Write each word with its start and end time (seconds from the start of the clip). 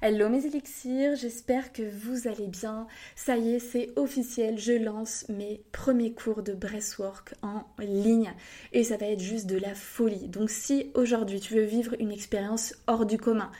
Hello 0.00 0.28
mes 0.28 0.46
élixirs, 0.46 1.16
j'espère 1.16 1.72
que 1.72 1.82
vous 1.82 2.28
allez 2.28 2.46
bien. 2.46 2.86
Ça 3.16 3.36
y 3.36 3.56
est, 3.56 3.58
c'est 3.58 3.90
officiel, 3.96 4.56
je 4.56 4.74
lance 4.74 5.24
mes 5.28 5.60
premiers 5.72 6.12
cours 6.12 6.44
de 6.44 6.52
breathwork 6.52 7.34
en 7.42 7.64
ligne 7.80 8.32
et 8.72 8.84
ça 8.84 8.96
va 8.96 9.06
être 9.06 9.20
juste 9.20 9.46
de 9.46 9.58
la 9.58 9.74
folie. 9.74 10.28
Donc 10.28 10.50
si 10.50 10.92
aujourd'hui 10.94 11.40
tu 11.40 11.54
veux 11.54 11.64
vivre 11.64 11.96
une 11.98 12.12
expérience 12.12 12.76
hors 12.86 13.06
du 13.06 13.18
commun, 13.18 13.50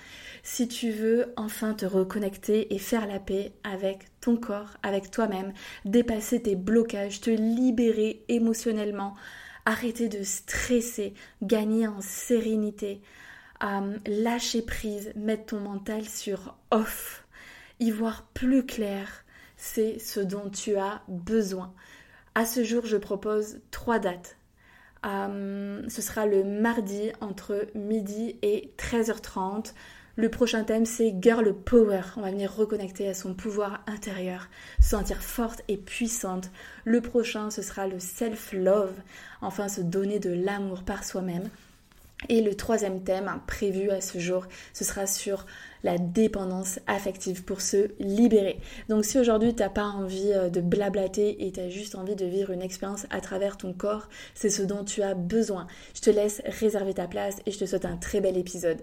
si 0.45 0.69
tu 0.69 0.93
veux 0.93 1.35
enfin 1.37 1.75
te 1.75 1.87
reconnecter 1.87 2.73
et 2.73 2.79
faire 2.79 3.09
la 3.09 3.18
paix 3.18 3.50
avec 3.64 4.05
ton 4.20 4.36
corps, 4.36 4.77
avec 4.84 5.11
toi-même, 5.11 5.52
dépasser 5.84 6.41
tes 6.41 6.55
blocages, 6.55 7.20
te 7.20 7.30
libérer 7.30 8.23
émotionnellement, 8.29 9.16
arrêter 9.66 10.09
de 10.09 10.23
stresser, 10.23 11.14
gagner 11.43 11.89
en 11.89 12.00
sérénité, 12.00 13.02
lâcher 14.06 14.62
prise, 14.62 15.12
mettre 15.16 15.46
ton 15.46 15.61
mental 15.61 16.04
sur 16.08 16.57
off, 16.70 17.27
y 17.80 17.90
voir 17.90 18.25
plus 18.35 18.64
clair, 18.64 19.25
c'est 19.57 19.99
ce 19.99 20.21
dont 20.21 20.49
tu 20.50 20.76
as 20.76 21.03
besoin. 21.08 21.72
À 22.35 22.46
ce 22.46 22.63
jour, 22.63 22.86
je 22.86 22.96
propose 22.96 23.61
trois 23.71 23.99
dates. 23.99 24.36
ce 25.02 26.02
sera 26.02 26.26
le 26.26 26.44
mardi 26.44 27.11
entre 27.21 27.66
midi 27.75 28.36
et 28.43 28.72
13h30. 28.79 29.72
Le 30.14 30.29
prochain 30.29 30.64
thème, 30.64 30.85
c'est 30.85 31.14
Girl 31.21 31.54
Power. 31.54 32.02
On 32.16 32.22
va 32.22 32.30
venir 32.30 32.52
reconnecter 32.52 33.08
à 33.08 33.14
son 33.14 33.34
pouvoir 33.34 33.84
intérieur, 33.86 34.48
se 34.80 34.91
sentir 34.91 35.22
forte 35.22 35.62
et 35.69 35.77
puissante. 35.77 36.50
Le 36.84 37.00
prochain, 37.00 37.50
ce 37.50 37.62
sera 37.62 37.86
le 37.86 38.00
self-love. 38.00 38.94
Enfin, 39.41 39.69
se 39.69 39.80
donner 39.80 40.19
de 40.19 40.30
l'amour 40.30 40.83
par 40.83 41.05
soi-même. 41.05 41.48
Et 42.28 42.41
le 42.41 42.55
troisième 42.56 43.05
thème 43.05 43.31
prévu 43.47 43.91
à 43.91 44.00
ce 44.00 44.19
jour, 44.19 44.47
ce 44.72 44.84
sera 44.84 45.06
sur 45.06 45.47
la 45.84 45.98
dépendance 45.98 46.81
affective 46.89 47.44
pour 47.44 47.61
se 47.61 47.91
libérer. 48.00 48.58
Donc 48.89 49.05
si 49.05 49.20
aujourd'hui 49.20 49.55
tu 49.55 49.62
n'as 49.62 49.69
pas 49.69 49.84
envie 49.84 50.33
euh, 50.33 50.48
de 50.48 50.61
blablater 50.61 51.46
et 51.46 51.52
tu 51.52 51.61
as 51.61 51.69
juste 51.69 51.94
envie 51.94 52.16
de 52.16 52.27
vivre 52.27 52.50
une 52.50 52.62
expérience 52.62 53.06
à 53.11 53.20
travers 53.20 53.56
ton 53.56 53.72
corps, 53.72 54.08
c'est 54.34 54.50
ce 54.50 54.62
dont 54.62 54.84
tu 54.84 55.02
as 55.02 55.14
besoin. 55.14 55.69
Je 55.94 56.00
te 56.00 56.11
laisse 56.11 56.42
réserver 56.44 56.94
ta 56.94 57.06
place 57.06 57.36
et 57.46 57.52
je 57.52 57.58
te 57.58 57.66
souhaite 57.66 57.84
un 57.84 57.96
très 57.96 58.20
bel 58.20 58.36
épisode. 58.36 58.83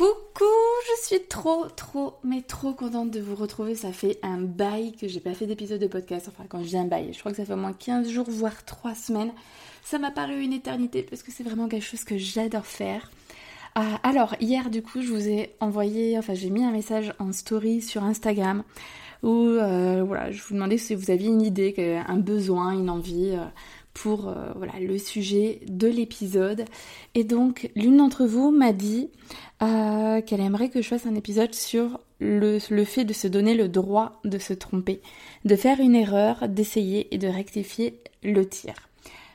Je 0.00 1.06
suis 1.06 1.26
trop, 1.28 1.66
trop, 1.76 2.14
mais 2.24 2.42
trop 2.42 2.72
contente 2.72 3.10
de 3.10 3.20
vous 3.20 3.34
retrouver. 3.34 3.74
Ça 3.74 3.92
fait 3.92 4.18
un 4.22 4.38
bail 4.38 4.92
que 4.92 5.08
j'ai 5.08 5.20
pas 5.20 5.34
fait 5.34 5.46
d'épisode 5.46 5.80
de 5.80 5.86
podcast. 5.86 6.26
Enfin, 6.28 6.44
quand 6.48 6.62
je 6.62 6.68
dis 6.68 6.78
un 6.78 6.84
bail, 6.84 7.12
je 7.12 7.18
crois 7.18 7.32
que 7.32 7.36
ça 7.36 7.44
fait 7.44 7.52
au 7.52 7.56
moins 7.56 7.72
15 7.72 8.08
jours, 8.08 8.26
voire 8.28 8.64
3 8.64 8.94
semaines. 8.94 9.32
Ça 9.82 9.98
m'a 9.98 10.10
paru 10.10 10.40
une 10.40 10.52
éternité 10.52 11.02
parce 11.02 11.22
que 11.22 11.30
c'est 11.30 11.42
vraiment 11.42 11.68
quelque 11.68 11.84
chose 11.84 12.04
que 12.04 12.16
j'adore 12.16 12.66
faire. 12.66 13.10
Euh, 13.78 13.82
alors, 14.02 14.34
hier, 14.40 14.70
du 14.70 14.82
coup, 14.82 15.02
je 15.02 15.12
vous 15.12 15.28
ai 15.28 15.54
envoyé, 15.60 16.18
enfin, 16.18 16.34
j'ai 16.34 16.50
mis 16.50 16.64
un 16.64 16.72
message 16.72 17.12
en 17.18 17.32
story 17.32 17.82
sur 17.82 18.02
Instagram 18.02 18.62
où, 19.22 19.36
euh, 19.36 20.02
voilà, 20.06 20.32
je 20.32 20.42
vous 20.42 20.54
demandais 20.54 20.78
si 20.78 20.94
vous 20.94 21.10
aviez 21.10 21.28
une 21.28 21.42
idée, 21.42 22.00
un 22.06 22.16
besoin, 22.16 22.72
une 22.72 22.88
envie. 22.88 23.32
Euh, 23.32 23.44
pour 23.94 24.28
euh, 24.28 24.52
voilà, 24.56 24.78
le 24.80 24.98
sujet 24.98 25.60
de 25.66 25.88
l'épisode. 25.88 26.64
Et 27.14 27.24
donc, 27.24 27.70
l'une 27.74 27.96
d'entre 27.96 28.24
vous 28.24 28.50
m'a 28.50 28.72
dit 28.72 29.10
euh, 29.62 30.20
qu'elle 30.22 30.40
aimerait 30.40 30.68
que 30.68 30.82
je 30.82 30.88
fasse 30.88 31.06
un 31.06 31.14
épisode 31.14 31.54
sur 31.54 32.00
le, 32.20 32.58
fait 32.84 33.04
de 33.04 33.12
se 33.12 33.26
donner 33.28 33.54
le 33.54 33.68
droit 33.68 34.20
de 34.24 34.38
se 34.38 34.52
tromper, 34.52 35.00
de 35.44 35.56
faire 35.56 35.80
une 35.80 35.94
erreur, 35.94 36.48
d'essayer 36.48 37.14
et 37.14 37.18
de 37.18 37.28
rectifier 37.28 38.00
le 38.22 38.46
tir. 38.46 38.74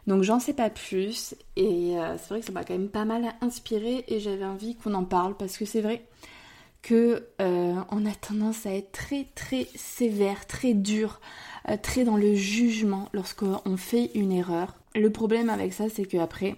Donc 0.07 0.21
j'en 0.21 0.39
sais 0.39 0.53
pas 0.53 0.69
plus 0.69 1.33
et 1.55 1.97
euh, 1.97 2.15
c'est 2.17 2.29
vrai 2.29 2.39
que 2.39 2.45
ça 2.45 2.51
m'a 2.51 2.63
quand 2.63 2.75
même 2.75 2.89
pas 2.89 3.05
mal 3.05 3.33
inspiré 3.41 4.05
et 4.07 4.19
j'avais 4.19 4.45
envie 4.45 4.75
qu'on 4.75 4.93
en 4.93 5.03
parle 5.03 5.35
parce 5.35 5.57
que 5.57 5.65
c'est 5.65 5.81
vrai 5.81 6.05
que 6.85 7.23
on 7.39 8.05
a 8.05 8.13
tendance 8.13 8.65
à 8.65 8.71
être 8.71 8.91
très 8.91 9.25
très 9.35 9.67
sévère, 9.75 10.45
très 10.45 10.73
dur 10.73 11.19
euh, 11.69 11.77
très 11.81 12.03
dans 12.03 12.17
le 12.17 12.35
jugement 12.35 13.09
lorsqu'on 13.13 13.77
fait 13.77 14.11
une 14.13 14.31
erreur. 14.31 14.75
Le 14.93 15.09
problème 15.09 15.49
avec 15.49 15.73
ça, 15.73 15.85
c'est 15.89 16.05
qu'après, 16.05 16.55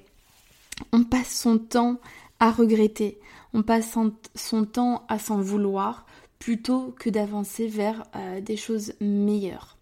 on 0.92 1.04
passe 1.04 1.34
son 1.34 1.58
temps 1.58 2.00
à 2.40 2.52
regretter, 2.52 3.20
on 3.54 3.64
passe 3.64 3.96
son 4.36 4.66
temps 4.66 5.06
à 5.08 5.18
s'en 5.18 5.40
vouloir 5.40 6.06
plutôt 6.40 6.94
que 7.00 7.10
d'avancer 7.10 7.68
vers 7.68 8.04
euh, 8.16 8.42
des 8.42 8.58
choses 8.58 8.94
meilleures. 9.00 9.77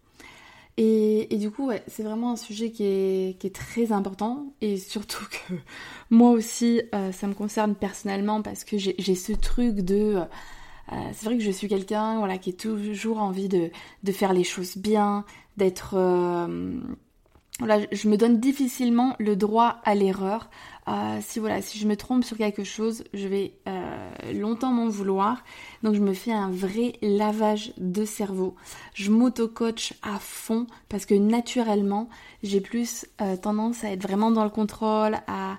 Et, 0.78 1.36
du 1.38 1.50
coup, 1.50 1.70
c'est 1.86 2.02
vraiment 2.02 2.32
un 2.32 2.36
sujet 2.36 2.70
qui 2.70 2.84
est, 2.84 3.54
très 3.54 3.92
important. 3.92 4.52
Et 4.60 4.76
surtout 4.76 5.24
que 5.24 5.54
moi 6.10 6.30
aussi, 6.30 6.82
euh, 6.94 7.12
ça 7.12 7.26
me 7.26 7.34
concerne 7.34 7.74
personnellement 7.74 8.42
parce 8.42 8.64
que 8.64 8.76
j'ai 8.78 9.14
ce 9.14 9.32
truc 9.32 9.76
de 9.76 10.22
euh, 10.92 10.96
c'est 11.12 11.26
vrai 11.26 11.36
que 11.36 11.42
je 11.42 11.50
suis 11.50 11.68
quelqu'un 11.68 12.18
voilà, 12.18 12.38
qui 12.38 12.50
a 12.50 12.52
toujours 12.52 13.18
envie 13.18 13.48
de, 13.48 13.70
de 14.02 14.12
faire 14.12 14.32
les 14.32 14.44
choses 14.44 14.76
bien, 14.76 15.24
d'être... 15.56 15.94
Euh, 15.94 16.78
voilà, 17.58 17.78
je 17.90 18.08
me 18.08 18.16
donne 18.16 18.38
difficilement 18.38 19.16
le 19.18 19.34
droit 19.34 19.80
à 19.84 19.94
l'erreur. 19.94 20.50
Euh, 20.88 21.18
si 21.20 21.40
voilà, 21.40 21.62
si 21.62 21.78
je 21.78 21.88
me 21.88 21.96
trompe 21.96 22.22
sur 22.22 22.36
quelque 22.36 22.62
chose, 22.62 23.02
je 23.12 23.26
vais 23.26 23.54
longtemps 24.32 24.72
m'en 24.72 24.88
vouloir. 24.88 25.42
Donc 25.82 25.94
je 25.94 26.00
me 26.00 26.12
fais 26.12 26.32
un 26.32 26.50
vrai 26.50 26.92
lavage 27.00 27.72
de 27.78 28.04
cerveau. 28.04 28.54
Je 28.94 29.10
m'auto-coach 29.10 29.94
à 30.02 30.18
fond 30.18 30.66
parce 30.88 31.06
que 31.06 31.14
naturellement, 31.14 32.08
j'ai 32.42 32.60
plus 32.60 33.06
tendance 33.42 33.84
à 33.84 33.90
être 33.90 34.02
vraiment 34.02 34.30
dans 34.30 34.44
le 34.44 34.50
contrôle, 34.50 35.16
à, 35.26 35.58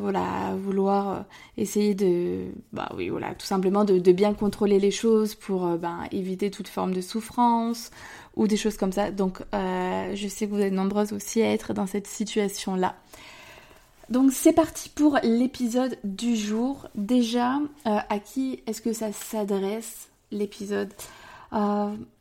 voilà 0.00 0.54
vouloir 0.56 1.08
euh, 1.10 1.20
essayer 1.56 1.94
de 1.94 2.46
bah 2.72 2.90
oui 2.96 3.08
voilà 3.08 3.34
tout 3.34 3.46
simplement 3.46 3.84
de, 3.84 4.12
bien 4.12 4.34
contrôler 4.34 4.78
les 4.78 4.90
choses 4.90 5.34
pour 5.34 5.66
euh, 5.66 5.76
ben, 5.76 6.00
éviter 6.10 6.50
toute 6.50 6.68
forme 6.68 6.92
de 6.92 7.00
souffrance 7.00 7.90
ou 8.40 8.48
des 8.48 8.56
choses 8.56 8.76
comme 8.76 8.90
ça. 8.90 9.12
Donc 9.12 9.42
euh, 9.54 10.16
je 10.16 10.26
sais 10.26 10.48
que 10.48 10.52
vous 10.52 10.60
êtes 10.60 10.72
nombreuses 10.72 11.12
aussi 11.12 11.40
à 11.42 11.52
être 11.52 11.72
dans 11.72 11.86
cette 11.86 12.08
situation 12.08 12.74
là 12.74 12.96
donc 14.08 14.32
c'est 14.32 14.52
parti 14.52 14.88
pour 14.88 15.20
l'épisode 15.22 15.96
du 16.02 16.34
jour. 16.34 16.88
Déjà 16.96 17.60
à 17.84 18.18
qui 18.18 18.60
est-ce 18.66 18.82
que 18.82 18.92
ça 18.92 19.12
s'adresse 19.12 20.08
l'épisode? 20.32 20.92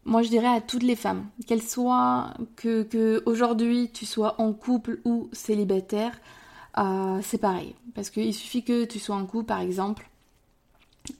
Moi, 0.09 0.23
je 0.23 0.29
dirais 0.29 0.47
à 0.47 0.59
toutes 0.59 0.81
les 0.81 0.95
femmes, 0.95 1.27
qu'elles 1.45 1.61
soient 1.61 2.33
que, 2.55 3.21
aujourd'hui 3.27 3.91
tu 3.93 4.07
sois 4.07 4.41
en 4.41 4.53
couple 4.53 5.01
ou 5.05 5.29
célibataire, 5.33 6.19
euh, 6.79 7.19
c'est 7.21 7.37
pareil. 7.37 7.75
Parce 7.93 8.09
qu'il 8.09 8.33
suffit 8.33 8.63
que 8.63 8.85
tu 8.85 8.97
sois 8.97 9.15
en 9.15 9.27
couple, 9.27 9.45
par 9.45 9.59
exemple, 9.59 10.09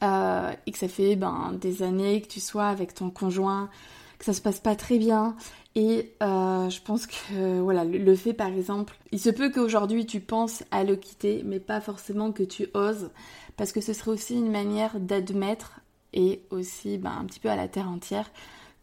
euh, 0.02 0.52
et 0.66 0.72
que 0.72 0.78
ça 0.80 0.88
fait 0.88 1.16
ben, 1.16 1.56
des 1.62 1.84
années 1.84 2.20
que 2.22 2.28
tu 2.28 2.40
sois 2.40 2.68
avec 2.68 2.96
ton 2.96 3.12
conjoint, 3.12 3.70
que 4.20 4.26
ça 4.26 4.34
se 4.34 4.42
passe 4.42 4.60
pas 4.60 4.76
très 4.76 5.00
bien. 5.00 5.36
Et 5.76 6.14
euh, 6.22 6.70
je 6.70 6.82
pense 6.82 7.08
que 7.08 7.60
voilà, 7.60 7.84
le, 7.84 8.16
fait 8.16 8.34
par 8.34 8.48
exemple, 8.48 8.96
il 9.12 9.20
se 9.20 9.30
peut 9.30 9.50
qu'aujourd'hui 9.50 10.06
tu 10.06 10.20
penses 10.20 10.64
à 10.72 10.84
le 10.84 10.96
quitter, 10.96 11.42
mais 11.44 11.60
pas 11.60 11.82
forcément 11.82 12.32
que 12.32 12.44
tu 12.44 12.68
oses, 12.76 13.10
parce 13.58 13.72
que 13.72 13.82
ce 13.82 13.94
serait 13.94 14.12
aussi 14.12 14.36
une 14.36 14.52
manière 14.52 15.00
d'admettre, 15.00 15.82
et 16.14 16.42
aussi 16.50 16.98
ben, 16.98 17.12
un 17.20 17.26
petit 17.26 17.40
peu 17.40 17.50
à 17.50 17.56
la 17.56 17.68
terre 17.68 17.90
entière, 17.90 18.30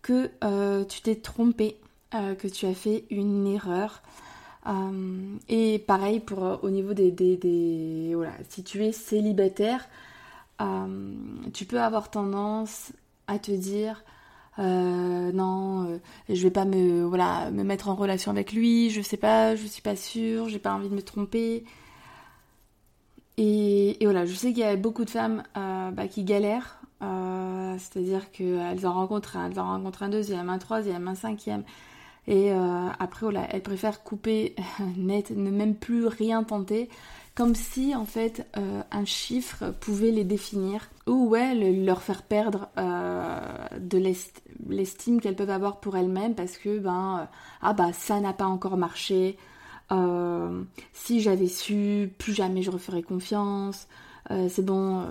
que 0.03 0.31
tu 0.85 1.03
t'es 1.03 1.17
trompé, 1.17 1.77
que 2.13 2.47
tu 2.47 2.67
as 2.67 2.75
fait 2.75 3.05
une 3.11 3.47
erreur, 3.47 4.03
euh, 4.67 5.37
et 5.49 5.79
pareil 5.79 6.21
pour 6.21 6.45
euh, 6.45 6.57
au 6.63 6.71
niveau 6.71 6.93
des, 6.93 7.11
des, 7.13 8.13
voilà, 8.15 8.33
si 8.49 8.65
tu 8.65 8.85
es 8.85 8.93
célibataire, 8.93 9.89
euh, 10.61 11.15
tu 11.53 11.67
peux 11.67 11.81
avoir 11.81 12.11
tendance 12.11 12.93
à 13.27 13.39
te 13.39 13.53
dire 13.53 14.03
non, 14.59 16.01
je 16.29 16.43
vais 16.43 16.51
pas 16.51 16.65
me 16.65 17.05
voilà 17.05 17.51
me 17.51 17.63
mettre 17.63 17.89
en 17.89 17.95
relation 17.95 18.31
avec 18.31 18.53
lui, 18.53 18.91
je 18.91 19.01
sais 19.03 19.17
pas, 19.17 19.57
je 19.57 19.67
suis 19.67 19.83
pas 19.83 19.97
sûre, 19.97 20.49
j'ai 20.49 20.59
pas 20.59 20.73
envie 20.73 20.89
de 20.89 20.95
me 20.95 21.03
tromper. 21.03 21.65
Et, 23.39 23.99
voilà, 24.03 24.25
je 24.25 24.33
sais 24.35 24.49
qu'il 24.49 24.61
y 24.61 24.65
a 24.65 24.77
beaucoup 24.77 25.05
de 25.05 25.11
femmes 25.11 25.43
bah, 25.55 26.09
qui 26.09 26.25
galèrent, 26.25 26.81
c'est-à-dire 27.79 28.31
qu'elles 28.31 28.87
en 28.87 28.93
rencontrent 28.95 29.37
un, 29.37 29.51
elles 29.51 29.61
en 29.61 29.67
rencontrent 29.67 30.03
un 30.03 30.09
deuxième, 30.09 30.49
un 30.49 30.59
troisième, 30.59 31.07
un 31.09 31.15
cinquième, 31.15 31.65
Et 32.27 32.53
euh, 32.53 32.89
après, 32.99 33.23
voilà, 33.23 33.47
elle 33.51 33.63
préfère 33.63 34.03
couper 34.03 34.55
net, 34.97 35.31
ne 35.31 35.51
même 35.51 35.75
plus 35.75 36.07
rien 36.07 36.45
tenter, 36.45 36.89
comme 37.37 37.55
si 37.55 37.95
en 37.95 38.05
fait 38.05 38.47
euh, 38.57 38.83
un 38.91 39.05
chiffre 39.05 39.71
pouvait 39.81 40.11
les 40.11 40.25
définir 40.25 40.89
ou 41.07 41.29
ouais 41.29 41.55
leur 41.55 42.03
faire 42.03 42.23
perdre 42.23 42.69
euh, 42.79 43.41
de 43.79 43.99
l'estime 44.69 45.21
qu'elles 45.21 45.37
peuvent 45.37 45.51
avoir 45.51 45.79
pour 45.79 45.97
elles-mêmes 45.97 46.35
parce 46.35 46.57
que 46.57 46.79
ben 46.79 47.29
ah 47.63 47.73
bah 47.73 47.93
ça 47.93 48.19
n'a 48.19 48.33
pas 48.33 48.47
encore 48.47 48.77
marché 48.77 49.37
si 50.93 51.21
j'avais 51.21 51.47
su 51.47 52.11
plus 52.19 52.35
jamais 52.35 52.63
je 52.63 52.73
referais 52.73 53.03
confiance 53.03 53.87
c'est 54.29 54.65
bon 54.65 55.07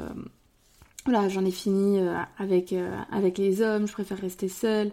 voilà 1.05 1.29
j'en 1.29 1.45
ai 1.45 1.51
fini 1.51 1.97
avec 2.37 2.75
avec 3.09 3.37
les 3.37 3.61
hommes 3.61 3.87
je 3.87 3.93
préfère 3.93 4.17
rester 4.19 4.49
seule 4.49 4.91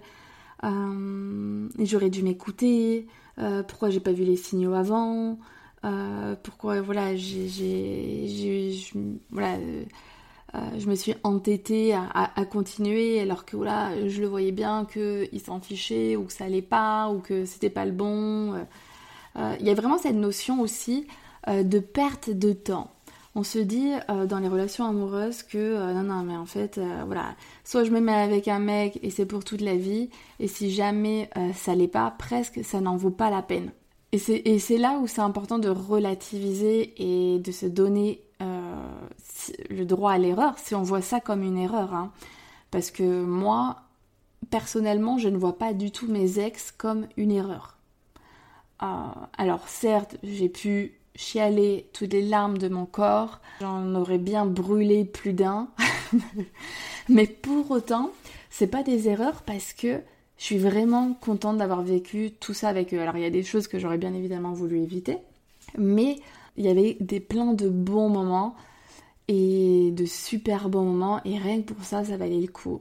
euh, 0.64 1.68
j'aurais 1.78 2.10
dû 2.10 2.22
m'écouter. 2.22 3.06
Euh, 3.38 3.62
pourquoi 3.62 3.90
j'ai 3.90 4.00
pas 4.00 4.12
vu 4.12 4.24
les 4.24 4.36
signaux 4.36 4.74
avant 4.74 5.38
euh, 5.84 6.34
Pourquoi 6.42 6.80
voilà, 6.80 7.16
j'ai, 7.16 7.48
voilà, 9.30 9.58
je 10.78 10.86
me 10.86 10.94
suis 10.94 11.14
entêtée 11.24 11.94
à, 11.94 12.44
continuer 12.50 13.20
alors 13.20 13.44
que 13.44 13.56
voilà, 13.56 14.08
je 14.08 14.20
le 14.20 14.26
voyais 14.26 14.52
bien 14.52 14.86
qu'il 14.86 15.40
s'en 15.40 15.60
fichait 15.60 16.16
ou 16.16 16.24
que 16.24 16.32
ça 16.32 16.44
allait 16.44 16.62
pas 16.62 17.08
ou 17.10 17.20
que 17.20 17.44
c'était 17.44 17.70
pas 17.70 17.84
le 17.84 17.92
bon. 17.92 18.54
Il 19.36 19.66
y 19.66 19.70
a 19.70 19.74
vraiment 19.74 19.98
cette 19.98 20.16
notion 20.16 20.60
aussi 20.60 21.06
de 21.48 21.78
perte 21.78 22.30
de 22.30 22.52
temps 22.52 22.90
on 23.34 23.42
se 23.42 23.58
dit 23.58 23.92
euh, 24.10 24.26
dans 24.26 24.38
les 24.38 24.48
relations 24.48 24.84
amoureuses 24.84 25.42
que 25.42 25.58
euh, 25.58 25.92
non 25.94 26.02
non 26.02 26.22
mais 26.22 26.36
en 26.36 26.46
fait 26.46 26.78
euh, 26.78 27.02
voilà 27.06 27.34
soit 27.64 27.84
je 27.84 27.90
me 27.90 28.00
mets 28.00 28.12
avec 28.12 28.48
un 28.48 28.58
mec 28.58 28.98
et 29.02 29.10
c'est 29.10 29.26
pour 29.26 29.44
toute 29.44 29.60
la 29.60 29.76
vie 29.76 30.10
et 30.38 30.48
si 30.48 30.70
jamais 30.70 31.30
ça 31.54 31.74
l'est 31.74 31.88
pas 31.88 32.10
presque 32.10 32.64
ça 32.64 32.80
n'en 32.80 32.96
vaut 32.96 33.10
pas 33.10 33.30
la 33.30 33.42
peine 33.42 33.70
et 34.12 34.58
c'est 34.58 34.76
là 34.76 34.98
où 35.00 35.06
c'est 35.06 35.20
important 35.20 35.58
de 35.58 35.70
relativiser 35.70 36.94
et 36.98 37.38
de 37.38 37.52
se 37.52 37.66
donner 37.66 38.20
le 38.40 39.84
droit 39.84 40.12
à 40.12 40.18
l'erreur 40.18 40.58
si 40.58 40.74
on 40.74 40.82
voit 40.82 41.02
ça 41.02 41.20
comme 41.20 41.42
une 41.42 41.58
erreur 41.58 41.94
hein. 41.94 42.12
parce 42.70 42.90
que 42.90 43.22
moi 43.22 43.76
personnellement 44.50 45.18
je 45.18 45.28
ne 45.28 45.36
vois 45.36 45.56
pas 45.56 45.72
du 45.72 45.90
tout 45.90 46.06
mes 46.08 46.38
ex 46.38 46.72
comme 46.72 47.06
une 47.16 47.30
erreur 47.30 47.78
alors 48.78 49.66
certes 49.68 50.16
j'ai 50.22 50.48
pu 50.48 50.98
chialer 51.14 51.88
toutes 51.92 52.12
les 52.12 52.22
larmes 52.22 52.58
de 52.58 52.68
mon 52.68 52.86
corps. 52.86 53.40
J'en 53.60 53.94
aurais 53.94 54.18
bien 54.18 54.46
brûlé 54.46 55.04
plus 55.04 55.32
d'un. 55.32 55.68
Mais 57.08 57.26
pour 57.26 57.70
autant, 57.70 58.10
c'est 58.50 58.66
pas 58.66 58.82
des 58.82 59.08
erreurs 59.08 59.42
parce 59.42 59.72
que 59.72 60.00
je 60.42 60.46
suis 60.46 60.58
vraiment 60.58 61.14
contente 61.20 61.58
d'avoir 61.58 61.82
vécu 61.82 62.32
tout 62.32 62.52
ça 62.52 62.68
avec 62.68 62.92
eux. 62.92 63.00
Alors 63.00 63.16
il 63.16 63.22
y 63.22 63.26
a 63.26 63.30
des 63.30 63.44
choses 63.44 63.68
que 63.68 63.78
j'aurais 63.78 63.96
bien 63.96 64.12
évidemment 64.12 64.50
voulu 64.50 64.80
éviter, 64.80 65.18
mais 65.78 66.16
il 66.56 66.64
y 66.64 66.68
avait 66.68 66.96
des 66.98 67.20
plein 67.20 67.52
de 67.52 67.68
bons 67.68 68.08
moments 68.08 68.56
et 69.28 69.92
de 69.92 70.04
super 70.04 70.68
bons 70.68 70.82
moments 70.82 71.20
et 71.24 71.38
rien 71.38 71.62
que 71.62 71.72
pour 71.72 71.84
ça, 71.84 72.02
ça 72.02 72.16
valait 72.16 72.40
le 72.40 72.48
coup. 72.48 72.80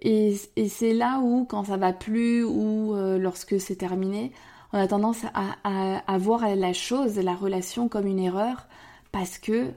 Et, 0.00 0.36
c'est 0.68 0.94
là 0.94 1.18
où, 1.18 1.44
quand 1.44 1.64
ça 1.64 1.76
va 1.76 1.92
plus 1.92 2.44
ou 2.44 2.94
euh, 2.94 3.18
lorsque 3.18 3.60
c'est 3.60 3.74
terminé, 3.74 4.30
on 4.72 4.78
a 4.78 4.86
tendance 4.86 5.24
à, 5.34 6.18
voir 6.18 6.54
la 6.54 6.72
chose, 6.72 7.18
la 7.18 7.34
relation 7.34 7.88
comme 7.88 8.06
une 8.06 8.20
erreur 8.20 8.68
parce 9.10 9.38
que 9.38 9.72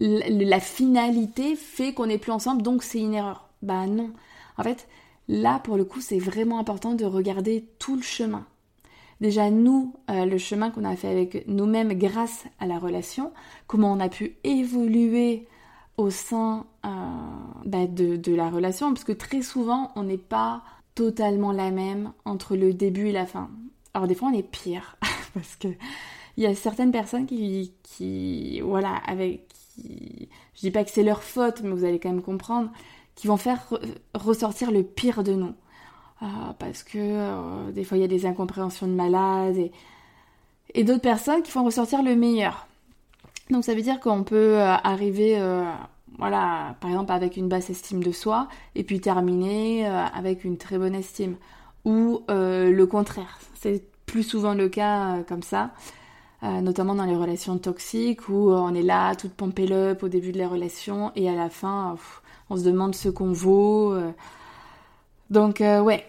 la 0.00 0.58
finalité 0.58 1.54
fait 1.54 1.94
qu'on 1.94 2.06
n'est 2.06 2.18
plus 2.18 2.32
ensemble, 2.32 2.62
donc 2.62 2.82
c'est 2.82 2.98
une 2.98 3.14
erreur. 3.14 3.48
Bah 3.62 3.86
non. 3.86 4.10
En 4.58 4.64
fait, 4.64 4.88
là, 5.28 5.58
pour 5.58 5.76
le 5.76 5.84
coup, 5.84 6.00
c'est 6.00 6.18
vraiment 6.18 6.58
important 6.58 6.94
de 6.94 7.04
regarder 7.04 7.68
tout 7.78 7.96
le 7.96 8.02
chemin. 8.02 8.46
Déjà, 9.20 9.50
nous, 9.50 9.94
euh, 10.10 10.24
le 10.24 10.38
chemin 10.38 10.70
qu'on 10.70 10.84
a 10.84 10.96
fait 10.96 11.08
avec 11.08 11.46
nous-mêmes 11.46 11.94
grâce 11.94 12.44
à 12.58 12.66
la 12.66 12.78
relation, 12.78 13.32
comment 13.66 13.92
on 13.92 14.00
a 14.00 14.08
pu 14.08 14.36
évoluer 14.44 15.46
au 15.96 16.10
sein 16.10 16.66
euh, 16.84 16.88
bah, 17.64 17.86
de, 17.86 18.34
la 18.34 18.50
relation, 18.50 18.92
parce 18.92 19.04
que 19.04 19.12
très 19.12 19.42
souvent, 19.42 19.92
on 19.96 20.02
n'est 20.02 20.18
pas 20.18 20.62
totalement 20.94 21.52
la 21.52 21.70
même 21.70 22.12
entre 22.24 22.56
le 22.56 22.72
début 22.72 23.08
et 23.08 23.12
la 23.12 23.26
fin. 23.26 23.50
Alors 23.94 24.08
des 24.08 24.14
fois 24.14 24.28
on 24.28 24.36
est 24.36 24.42
pire 24.42 24.96
parce 25.34 25.56
que 25.56 25.68
il 26.36 26.42
y 26.42 26.46
a 26.46 26.54
certaines 26.54 26.90
personnes 26.90 27.26
qui, 27.26 27.72
qui 27.84 28.60
voilà, 28.60 28.96
avec 29.06 29.46
qui, 29.48 30.28
je 30.54 30.60
dis 30.60 30.70
pas 30.72 30.84
que 30.84 30.90
c'est 30.90 31.04
leur 31.04 31.22
faute, 31.22 31.62
mais 31.62 31.70
vous 31.70 31.84
allez 31.84 32.00
quand 32.00 32.10
même 32.10 32.22
comprendre, 32.22 32.70
qui 33.14 33.26
vont 33.26 33.36
faire 33.36 33.62
ressortir 34.14 34.70
le 34.70 34.82
pire 34.82 35.22
de 35.22 35.32
nous. 35.32 35.54
Ah, 36.20 36.54
parce 36.58 36.82
que 36.82 36.98
euh, 36.98 37.70
des 37.72 37.84
fois 37.84 37.98
il 37.98 38.00
y 38.00 38.04
a 38.04 38.08
des 38.08 38.24
incompréhensions 38.24 38.86
de 38.86 38.92
malades 38.92 39.58
et, 40.74 40.84
d'autres 40.84 41.00
personnes 41.00 41.42
qui 41.42 41.50
font 41.50 41.64
ressortir 41.64 42.02
le 42.02 42.16
meilleur. 42.16 42.66
Donc 43.50 43.64
ça 43.64 43.74
veut 43.74 43.82
dire 43.82 44.00
qu'on 44.00 44.24
peut 44.24 44.58
euh, 44.58 44.74
arriver, 44.84 45.38
euh, 45.38 45.64
voilà, 46.18 46.76
par 46.80 46.90
exemple 46.90 47.12
avec 47.12 47.36
une 47.36 47.48
basse 47.48 47.68
estime 47.68 48.02
de 48.02 48.12
soi 48.12 48.48
et 48.74 48.84
puis 48.84 49.00
terminer 49.00 49.86
avec 49.86 50.44
une 50.44 50.56
très 50.56 50.78
bonne 50.78 50.94
estime 50.94 51.36
ou 51.84 52.22
le 52.28 52.84
contraire. 52.84 53.38
C'est 53.54 53.84
plus 54.06 54.22
souvent 54.22 54.54
le 54.54 54.68
cas 54.68 55.22
comme 55.28 55.42
ça, 55.42 55.72
notamment 56.42 56.94
dans 56.94 57.04
les 57.04 57.16
relations 57.16 57.58
toxiques 57.58 58.28
où 58.28 58.50
on 58.50 58.74
est 58.74 58.82
là, 58.82 59.14
toute 59.14 59.34
pompée 59.34 59.70
up 59.72 60.02
au 60.02 60.08
début 60.08 60.32
de 60.32 60.38
la 60.38 60.48
relation 60.48 61.12
et 61.14 61.28
à 61.28 61.34
la 61.34 61.50
fin, 61.50 61.96
on 62.50 62.56
se 62.56 62.62
demande 62.62 62.94
ce 62.94 63.08
qu'on 63.08 63.32
vaut. 63.32 63.96
Donc 65.30 65.60
ouais, 65.60 66.04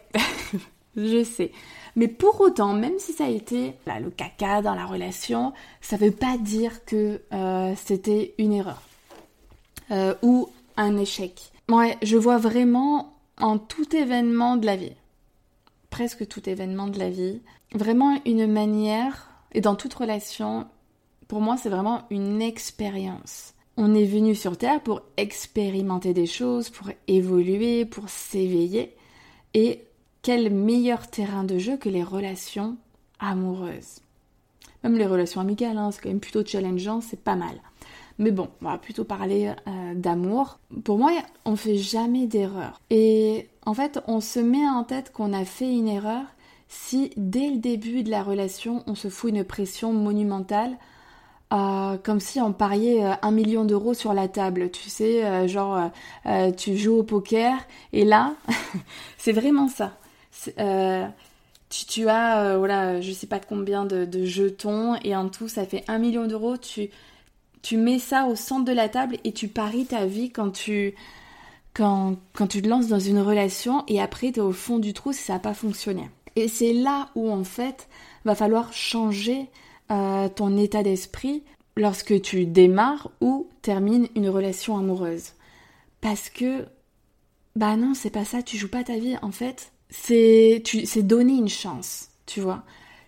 je 0.95 1.23
sais. 1.23 1.51
Mais 1.95 2.07
pour 2.07 2.41
autant, 2.41 2.73
même 2.73 2.99
si 2.99 3.13
ça 3.13 3.25
a 3.25 3.29
été 3.29 3.73
là, 3.85 3.99
le 3.99 4.09
caca 4.09 4.61
dans 4.61 4.75
la 4.75 4.85
relation, 4.85 5.53
ça 5.79 5.97
ne 5.97 6.01
veut 6.01 6.11
pas 6.11 6.37
dire 6.37 6.83
que 6.85 7.21
c'était 7.77 8.33
une 8.37 8.53
erreur 8.53 8.81
ou 10.21 10.49
un 10.77 10.97
échec. 10.97 11.51
Ouais, 11.69 11.97
je 12.03 12.17
vois 12.17 12.37
vraiment 12.37 13.13
en 13.39 13.57
tout 13.57 13.95
événement 13.95 14.57
de 14.57 14.65
la 14.65 14.75
vie 14.75 14.93
presque 15.95 16.27
tout 16.27 16.49
événement 16.49 16.87
de 16.87 16.99
la 16.99 17.09
vie. 17.09 17.39
Vraiment 17.73 18.19
une 18.25 18.51
manière, 18.51 19.29
et 19.53 19.61
dans 19.61 19.75
toute 19.75 19.93
relation, 19.93 20.67
pour 21.29 21.39
moi 21.39 21.55
c'est 21.55 21.69
vraiment 21.69 22.03
une 22.09 22.41
expérience. 22.41 23.53
On 23.77 23.93
est 23.93 24.05
venu 24.05 24.35
sur 24.35 24.57
Terre 24.57 24.81
pour 24.81 25.01
expérimenter 25.17 26.13
des 26.13 26.25
choses, 26.25 26.69
pour 26.69 26.89
évoluer, 27.07 27.85
pour 27.85 28.09
s'éveiller. 28.09 28.95
Et 29.53 29.83
quel 30.21 30.51
meilleur 30.51 31.07
terrain 31.07 31.43
de 31.43 31.57
jeu 31.57 31.77
que 31.77 31.89
les 31.89 32.03
relations 32.03 32.77
amoureuses. 33.19 33.99
Même 34.83 34.97
les 34.97 35.05
relations 35.05 35.41
amicales, 35.41 35.77
hein, 35.77 35.91
c'est 35.91 36.01
quand 36.01 36.09
même 36.09 36.19
plutôt 36.19 36.45
challengeant, 36.45 37.01
c'est 37.01 37.21
pas 37.21 37.35
mal. 37.35 37.61
Mais 38.17 38.31
bon, 38.31 38.49
on 38.61 38.65
va 38.65 38.77
plutôt 38.77 39.03
parler 39.03 39.53
euh, 39.67 39.93
d'amour. 39.93 40.59
Pour 40.83 40.97
moi, 40.97 41.11
on 41.43 41.55
fait 41.55 41.75
jamais 41.75 42.27
d'erreur. 42.27 42.79
Et 42.89 43.49
en 43.65 43.73
fait, 43.73 43.99
on 44.07 44.21
se 44.21 44.39
met 44.39 44.67
en 44.67 44.83
tête 44.83 45.11
qu'on 45.11 45.33
a 45.33 45.43
fait 45.43 45.71
une 45.71 45.87
erreur 45.87 46.23
si 46.67 47.11
dès 47.17 47.49
le 47.49 47.57
début 47.57 48.03
de 48.03 48.09
la 48.09 48.23
relation, 48.23 48.83
on 48.87 48.95
se 48.95 49.09
fout 49.09 49.31
une 49.31 49.43
pression 49.43 49.93
monumentale. 49.93 50.77
Euh, 51.53 51.97
comme 51.97 52.19
si 52.19 52.41
on 52.41 52.53
pariait 52.53 53.05
euh, 53.05 53.13
un 53.21 53.31
million 53.31 53.65
d'euros 53.65 53.93
sur 53.93 54.13
la 54.13 54.27
table, 54.27 54.71
tu 54.71 54.89
sais, 54.89 55.47
genre 55.47 55.91
tu 56.57 56.77
joues 56.77 56.97
au 56.97 57.03
poker 57.03 57.55
et 57.93 58.03
là, 58.05 58.33
c'est 59.17 59.31
vraiment 59.31 59.67
ça. 59.67 59.93
Tu, 61.69 62.07
as, 62.09 62.57
voilà, 62.57 63.01
je 63.01 63.11
sais 63.11 63.27
pas 63.27 63.39
combien 63.39 63.85
de, 63.85 64.05
de, 64.05 64.25
jetons 64.25 64.95
et 65.03 65.15
en 65.15 65.29
tout 65.29 65.47
ça 65.47 65.65
fait 65.65 65.83
un 65.87 65.97
million 65.97 66.25
d'euros. 66.25 66.57
Tu, 66.57 66.89
tu 67.65 67.77
mets 67.77 67.99
ça 67.99 68.25
au 68.27 68.35
centre 68.35 68.65
de 68.65 68.71
la 68.71 68.89
table 68.89 69.17
et 69.23 69.31
tu 69.31 69.47
paries 69.47 69.87
ta 69.87 70.05
vie 70.05 70.29
quand 70.29 70.51
tu, 70.51 70.93
quand, 71.73 72.15
quand 72.33 72.45
tu 72.45 72.61
te 72.61 72.67
lances 72.67 72.87
dans 72.87 72.99
une 72.99 73.19
relation 73.19 73.83
et 73.87 73.99
après 73.99 74.31
tu 74.31 74.39
es 74.39 74.43
au 74.43 74.51
fond 74.51 74.77
du 74.77 74.93
trou 74.93 75.13
si 75.13 75.23
ça 75.23 75.33
n'a 75.33 75.39
pas 75.39 75.55
fonctionné. 75.55 76.09
Et 76.35 76.47
c'est 76.47 76.73
là 76.73 77.09
où 77.15 77.31
en 77.31 77.43
fait 77.43 77.87
va 78.23 78.35
falloir 78.35 78.71
changer 78.71 79.49
euh, 79.91 80.29
ton 80.29 80.57
état 80.57 80.83
d'esprit 80.83 81.43
lorsque 81.77 82.21
tu 82.21 82.45
démarres 82.45 83.11
ou 83.21 83.49
termines 83.61 84.07
une 84.15 84.29
relation 84.29 84.77
amoureuse. 84.77 85.33
Parce 86.01 86.29
que, 86.29 86.65
bah 87.55 87.75
non, 87.75 87.93
c'est 87.93 88.09
pas 88.09 88.25
ça, 88.25 88.43
tu 88.43 88.57
joues 88.57 88.69
pas 88.69 88.83
ta 88.83 88.97
vie. 88.97 89.17
En 89.21 89.31
fait, 89.31 89.71
c'est 89.89 90.61
donner 91.03 91.33
une 91.33 91.49
chance, 91.49 92.09
tu 92.25 92.41
vois 92.41 92.63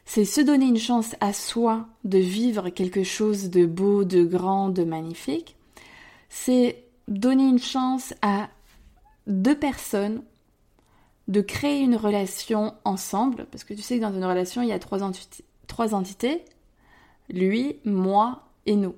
c'est 0.08 0.24
se 0.24 0.40
donner 0.40 0.66
une 0.66 0.78
chance 0.78 1.16
à 1.20 1.34
soi 1.34 1.86
de 2.06 2.18
vivre 2.18 2.70
quelque 2.70 3.04
chose 3.04 3.50
de 3.50 3.66
beau, 3.66 4.06
de 4.06 4.24
grand, 4.24 4.70
de 4.70 4.86
magnifique. 4.86 5.58
C'est 6.30 6.86
donner 7.10 7.44
une 7.44 7.60
chance 7.60 8.14
à 8.22 8.50
deux 9.28 9.60
personnes 9.60 10.24
de 11.28 11.42
créer 11.42 11.82
une 11.82 11.98
relation 11.98 12.74
ensemble, 12.86 13.48
parce 13.52 13.66
que 13.66 13.74
tu 13.74 13.82
sais 13.82 13.98
que 13.98 14.02
dans 14.02 14.14
une 14.14 14.24
relation, 14.24 14.62
il 14.62 14.70
y 14.70 14.72
a 14.72 14.80
trois, 14.80 15.04
entités, 15.04 16.46
lui, 17.30 17.80
moi 17.86 18.44
et 18.66 18.76
nous. 18.76 18.96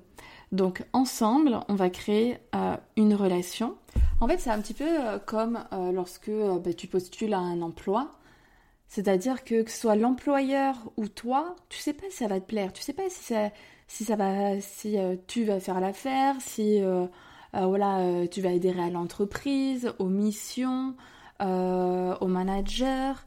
Donc 0.52 0.84
ensemble, 0.92 1.60
on 1.68 1.74
va 1.74 1.90
créer 1.90 2.38
euh, 2.54 2.76
une 2.96 3.14
relation. 3.14 3.76
En 4.20 4.26
fait, 4.26 4.38
c'est 4.38 4.50
un 4.50 4.60
petit 4.60 4.74
peu 4.74 4.84
euh, 4.84 5.18
comme 5.18 5.64
euh, 5.72 5.92
lorsque 5.92 6.30
bah, 6.30 6.72
tu 6.72 6.86
postules 6.88 7.34
à 7.34 7.38
un 7.38 7.62
emploi 7.62 8.10
C'est-à-dire 8.88 9.44
que 9.44 9.62
que 9.62 9.70
ce 9.70 9.80
soit 9.80 9.94
l'employeur 9.94 10.74
ou 10.96 11.06
toi, 11.08 11.54
tu 11.68 11.78
sais 11.78 11.92
pas 11.92 12.06
si 12.10 12.16
ça 12.18 12.28
va 12.28 12.40
te 12.40 12.46
plaire, 12.46 12.72
tu 12.72 12.82
sais 12.82 12.92
pas 12.92 13.08
si 13.08 13.22
ça, 13.22 13.50
si 13.86 14.04
ça 14.04 14.16
va, 14.16 14.60
si 14.60 14.96
tu 15.28 15.44
vas 15.44 15.60
faire 15.60 15.80
l'affaire, 15.80 16.34
si 16.40 16.80
voilà, 17.52 18.26
tu 18.28 18.40
vas 18.40 18.50
adhérer 18.50 18.82
à 18.82 18.90
l'entreprise, 18.90 19.92
aux 19.98 20.08
missions, 20.08 20.94
au 21.40 22.26
manager, 22.26 23.26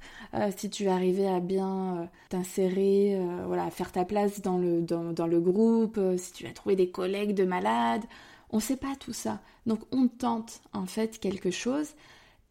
si 0.56 0.70
tu 0.70 0.88
arriver 0.88 1.28
à 1.28 1.40
bien 1.40 2.10
t'insérer, 2.30 3.20
voilà, 3.48 3.70
faire 3.72 3.92
ta 3.92 4.06
place 4.06 4.42
dans 4.42 4.58
le, 4.58 4.82
dans, 4.82 5.14
dans 5.14 5.28
le 5.28 5.40
groupe, 5.40 6.00
si 6.18 6.32
tu 6.34 6.44
vas 6.46 6.52
trouver 6.52 6.76
des 6.76 6.90
collègues 6.90 7.34
de 7.34 7.44
malades. 7.44 8.04
On 8.52 8.58
ne 8.58 8.62
sait 8.62 8.78
pas 8.78 8.96
tout 9.00 9.14
ça. 9.14 9.42
Donc 9.66 9.80
on 9.92 10.08
tente 10.08 10.62
en 10.74 10.86
fait 10.86 11.20
quelque 11.20 11.50
chose 11.50 11.96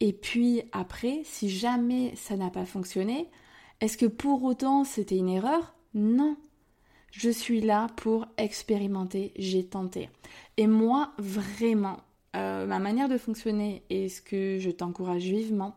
et 0.00 0.12
puis 0.12 0.62
après, 0.72 1.22
si 1.24 1.48
jamais 1.48 2.16
ça 2.16 2.36
n'a 2.36 2.50
pas 2.50 2.64
fonctionné, 2.66 3.30
est-ce 3.80 3.96
que 3.96 4.06
pour 4.06 4.42
autant 4.42 4.82
c'était 4.82 5.16
une 5.16 5.28
erreur? 5.28 5.74
Non. 5.94 6.36
Je 7.12 7.30
suis 7.30 7.60
là 7.60 7.86
pour 7.94 8.26
expérimenter, 8.36 9.32
j'ai 9.36 9.64
tenté. 9.64 10.10
Et 10.56 10.66
moi, 10.66 11.12
vraiment, 11.18 11.98
euh, 12.34 12.66
ma 12.66 12.78
manière 12.78 13.08
de 13.08 13.18
fonctionner 13.18 13.82
et 13.90 14.08
ce 14.08 14.22
que 14.22 14.58
je 14.58 14.70
t'encourage 14.70 15.24
vivement, 15.24 15.76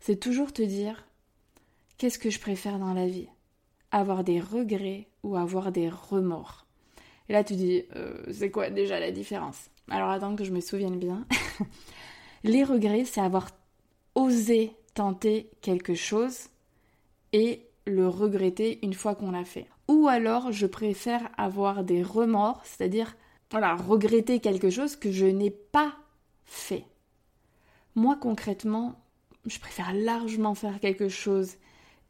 c'est 0.00 0.18
toujours 0.18 0.52
te 0.52 0.62
dire 0.62 1.04
qu'est-ce 1.98 2.18
que 2.18 2.30
je 2.30 2.40
préfère 2.40 2.78
dans 2.78 2.94
la 2.94 3.06
vie? 3.06 3.28
Avoir 3.90 4.24
des 4.24 4.40
regrets 4.40 5.06
ou 5.22 5.36
avoir 5.36 5.70
des 5.70 5.88
remords? 5.88 6.66
Et 7.28 7.32
là, 7.32 7.44
tu 7.44 7.54
dis, 7.54 7.84
euh, 7.94 8.22
c'est 8.32 8.50
quoi 8.50 8.70
déjà 8.70 8.98
la 8.98 9.12
différence? 9.12 9.70
Alors 9.88 10.10
attends 10.10 10.36
que 10.36 10.44
je 10.44 10.52
me 10.52 10.60
souvienne 10.60 10.98
bien. 10.98 11.26
Les 12.44 12.64
regrets, 12.64 13.04
c'est 13.04 13.20
avoir 13.20 13.50
oser 14.14 14.72
tenter 14.94 15.48
quelque 15.60 15.94
chose 15.94 16.48
et 17.32 17.66
le 17.86 18.08
regretter 18.08 18.78
une 18.82 18.94
fois 18.94 19.14
qu'on 19.14 19.30
l'a 19.30 19.44
fait. 19.44 19.66
Ou 19.88 20.08
alors 20.08 20.52
je 20.52 20.66
préfère 20.66 21.30
avoir 21.36 21.84
des 21.84 22.02
remords, 22.02 22.60
c'est-à-dire 22.64 23.16
voilà, 23.52 23.76
regretter 23.76 24.40
quelque 24.40 24.70
chose 24.70 24.96
que 24.96 25.12
je 25.12 25.26
n'ai 25.26 25.50
pas 25.50 25.94
fait. 26.44 26.84
Moi 27.94 28.16
concrètement, 28.16 29.00
je 29.46 29.58
préfère 29.58 29.92
largement 29.92 30.54
faire 30.54 30.80
quelque 30.80 31.08
chose 31.08 31.56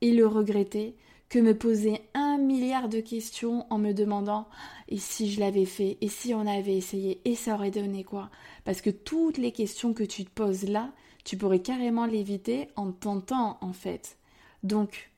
et 0.00 0.12
le 0.12 0.26
regretter 0.26 0.96
que 1.28 1.38
me 1.38 1.56
poser 1.56 2.00
un 2.14 2.38
milliard 2.38 2.88
de 2.88 3.00
questions 3.00 3.66
en 3.70 3.78
me 3.78 3.92
demandant 3.92 4.46
et 4.88 4.98
si 4.98 5.32
je 5.32 5.40
l'avais 5.40 5.64
fait, 5.64 5.96
et 6.00 6.08
si 6.08 6.34
on 6.34 6.46
avait 6.46 6.76
essayé, 6.76 7.20
et 7.24 7.34
ça 7.34 7.54
aurait 7.54 7.70
donné 7.70 8.04
quoi 8.04 8.30
Parce 8.64 8.82
que 8.82 8.90
toutes 8.90 9.38
les 9.38 9.50
questions 9.50 9.94
que 9.94 10.04
tu 10.04 10.24
te 10.24 10.30
poses 10.30 10.64
là, 10.68 10.92
tu 11.24 11.36
pourrais 11.36 11.60
carrément 11.60 12.06
l'éviter 12.06 12.68
en 12.76 12.92
tentant 12.92 13.58
en 13.62 13.72
fait. 13.72 14.18
Donc, 14.62 15.10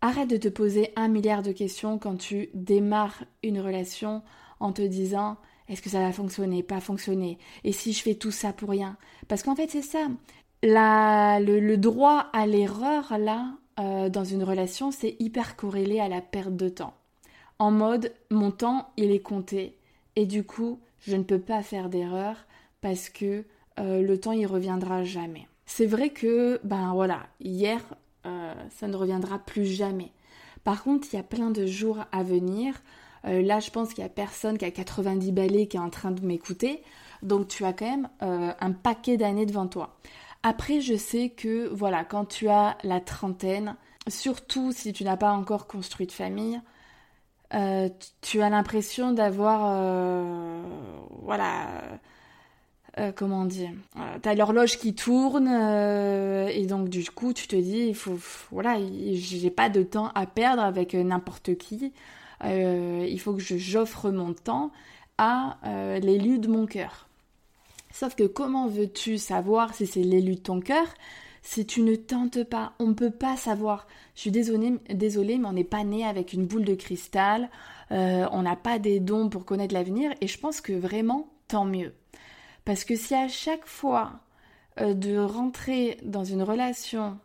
arrête 0.00 0.30
de 0.30 0.38
te 0.38 0.48
poser 0.48 0.92
un 0.96 1.08
milliard 1.08 1.42
de 1.42 1.52
questions 1.52 1.98
quand 1.98 2.16
tu 2.16 2.48
démarres 2.54 3.24
une 3.42 3.60
relation 3.60 4.22
en 4.60 4.72
te 4.72 4.82
disant 4.82 5.36
est-ce 5.68 5.80
que 5.80 5.88
ça 5.90 6.00
va 6.00 6.12
fonctionner, 6.12 6.62
pas 6.62 6.80
fonctionner, 6.80 7.38
et 7.64 7.72
si 7.72 7.92
je 7.92 8.02
fais 8.02 8.14
tout 8.14 8.30
ça 8.30 8.52
pour 8.52 8.70
rien? 8.70 8.96
Parce 9.28 9.42
qu'en 9.42 9.56
fait 9.56 9.70
c'est 9.70 9.82
ça, 9.82 10.08
La, 10.62 11.40
le, 11.40 11.76
droit 11.76 12.30
à 12.32 12.46
l'erreur 12.46 13.18
là, 13.18 13.54
euh, 13.78 14.08
dans 14.08 14.24
une 14.24 14.44
relation, 14.44 14.90
c'est 14.90 15.16
hyper 15.18 15.56
corrélé 15.56 16.00
à 16.00 16.08
la 16.08 16.20
perte 16.20 16.56
de 16.56 16.68
temps. 16.68 16.94
En 17.58 17.70
mode, 17.70 18.12
mon 18.30 18.50
temps, 18.50 18.90
il 18.96 19.10
est 19.10 19.20
compté. 19.20 19.76
Et 20.16 20.26
du 20.26 20.44
coup, 20.44 20.80
je 21.00 21.16
ne 21.16 21.22
peux 21.22 21.38
pas 21.38 21.62
faire 21.62 21.88
d'erreur 21.88 22.36
parce 22.80 23.08
que 23.08 23.44
euh, 23.78 24.02
le 24.02 24.18
temps 24.18 24.32
il 24.32 24.46
reviendra 24.46 25.04
jamais. 25.04 25.48
C'est 25.66 25.86
vrai 25.86 26.10
que, 26.10 26.60
ben 26.64 26.92
voilà, 26.94 27.26
hier, 27.40 27.80
euh, 28.26 28.54
ça 28.70 28.86
ne 28.86 28.96
reviendra 28.96 29.38
plus 29.38 29.66
jamais. 29.66 30.12
Par 30.62 30.82
contre, 30.82 31.08
il 31.12 31.16
y 31.16 31.18
a 31.18 31.24
plein 31.24 31.50
de 31.50 31.66
jours 31.66 31.98
à 32.12 32.22
venir. 32.22 32.82
Euh, 33.26 33.42
là, 33.42 33.60
je 33.60 33.70
pense 33.70 33.94
qu'il 33.94 34.02
n'y 34.02 34.06
a 34.06 34.12
personne 34.12 34.58
qui 34.58 34.64
a 34.64 34.70
90 34.70 35.32
balais 35.32 35.66
qui 35.66 35.76
est 35.76 35.80
en 35.80 35.90
train 35.90 36.10
de 36.10 36.24
m'écouter. 36.24 36.82
Donc, 37.22 37.48
tu 37.48 37.64
as 37.64 37.72
quand 37.72 37.86
même 37.86 38.08
un 38.20 38.72
paquet 38.72 39.16
d'années 39.16 39.46
devant 39.46 39.66
toi. 39.66 39.96
Après, 40.42 40.80
je 40.80 40.94
sais 40.94 41.30
que, 41.30 41.68
voilà, 41.68 42.04
quand 42.04 42.26
tu 42.26 42.48
as 42.48 42.76
la 42.82 43.00
trentaine, 43.00 43.76
surtout 44.08 44.72
si 44.72 44.92
tu 44.92 45.04
n'as 45.04 45.16
pas 45.16 45.32
encore 45.32 45.66
construit 45.66 46.06
de 46.06 46.12
famille, 46.12 46.60
tu 48.20 48.42
as 48.42 48.50
l'impression 48.50 49.12
d'avoir, 49.12 49.70
voilà 51.22 51.68
euh, 53.00 53.10
comment 53.10 53.44
dire, 53.44 53.70
euh, 53.96 54.18
t'as 54.22 54.34
l'horloge 54.34 54.78
qui 54.78 54.94
tourne 54.94 55.48
euh, 55.50 56.46
et 56.46 56.64
donc 56.66 56.88
du 56.88 57.10
coup 57.10 57.32
tu 57.32 57.48
te 57.48 57.56
dis 57.56 57.88
il 57.88 57.94
faut 57.96 58.16
voilà 58.52 58.76
j'ai 59.14 59.50
pas 59.50 59.68
de 59.68 59.82
temps 59.82 60.12
à 60.14 60.26
perdre 60.26 60.62
avec 60.62 60.94
n'importe 60.94 61.56
qui 61.56 61.92
il 62.42 63.18
faut 63.20 63.34
que 63.34 63.40
j'offre 63.40 64.10
mon 64.10 64.32
temps 64.32 64.72
à 65.18 65.58
l'élu 66.00 66.38
de 66.38 66.48
mon 66.48 66.66
cœur. 66.66 67.08
Sauf 67.92 68.14
que 68.14 68.24
comment 68.24 68.66
veux-tu 68.66 69.18
savoir 69.18 69.74
si 69.74 69.86
c'est 69.86 70.02
l'élu 70.02 70.34
de 70.34 70.40
ton 70.40 70.60
cœur 70.60 70.86
si 71.42 71.66
tu 71.66 71.82
ne 71.82 71.94
tentes 71.94 72.42
pas? 72.44 72.72
On 72.78 72.88
ne 72.88 72.94
peut 72.94 73.10
pas 73.10 73.36
savoir. 73.36 73.86
Je 74.14 74.22
suis 74.22 74.30
désolée, 74.30 74.78
mais 75.38 75.46
on 75.46 75.52
n'est 75.52 75.64
pas 75.64 75.84
né 75.84 76.04
avec 76.04 76.32
une 76.32 76.46
boule 76.46 76.64
de 76.64 76.74
cristal 76.74 77.50
on 77.90 78.42
n'a 78.42 78.56
pas 78.56 78.78
des 78.78 79.00
dons 79.00 79.28
pour 79.28 79.44
connaître 79.44 79.74
l'avenir 79.74 80.12
et 80.20 80.26
je 80.26 80.38
pense 80.38 80.60
que 80.60 80.72
vraiment 80.72 81.28
tant 81.48 81.64
mieux. 81.64 81.92
Parce 82.64 82.84
que 82.84 82.96
si 82.96 83.14
à 83.14 83.28
chaque 83.28 83.66
fois 83.66 84.20
euh, 84.80 84.94
de 84.94 85.18
rentrer 85.18 85.98
dans 86.02 86.24
une 86.24 86.42
relation 86.42 87.18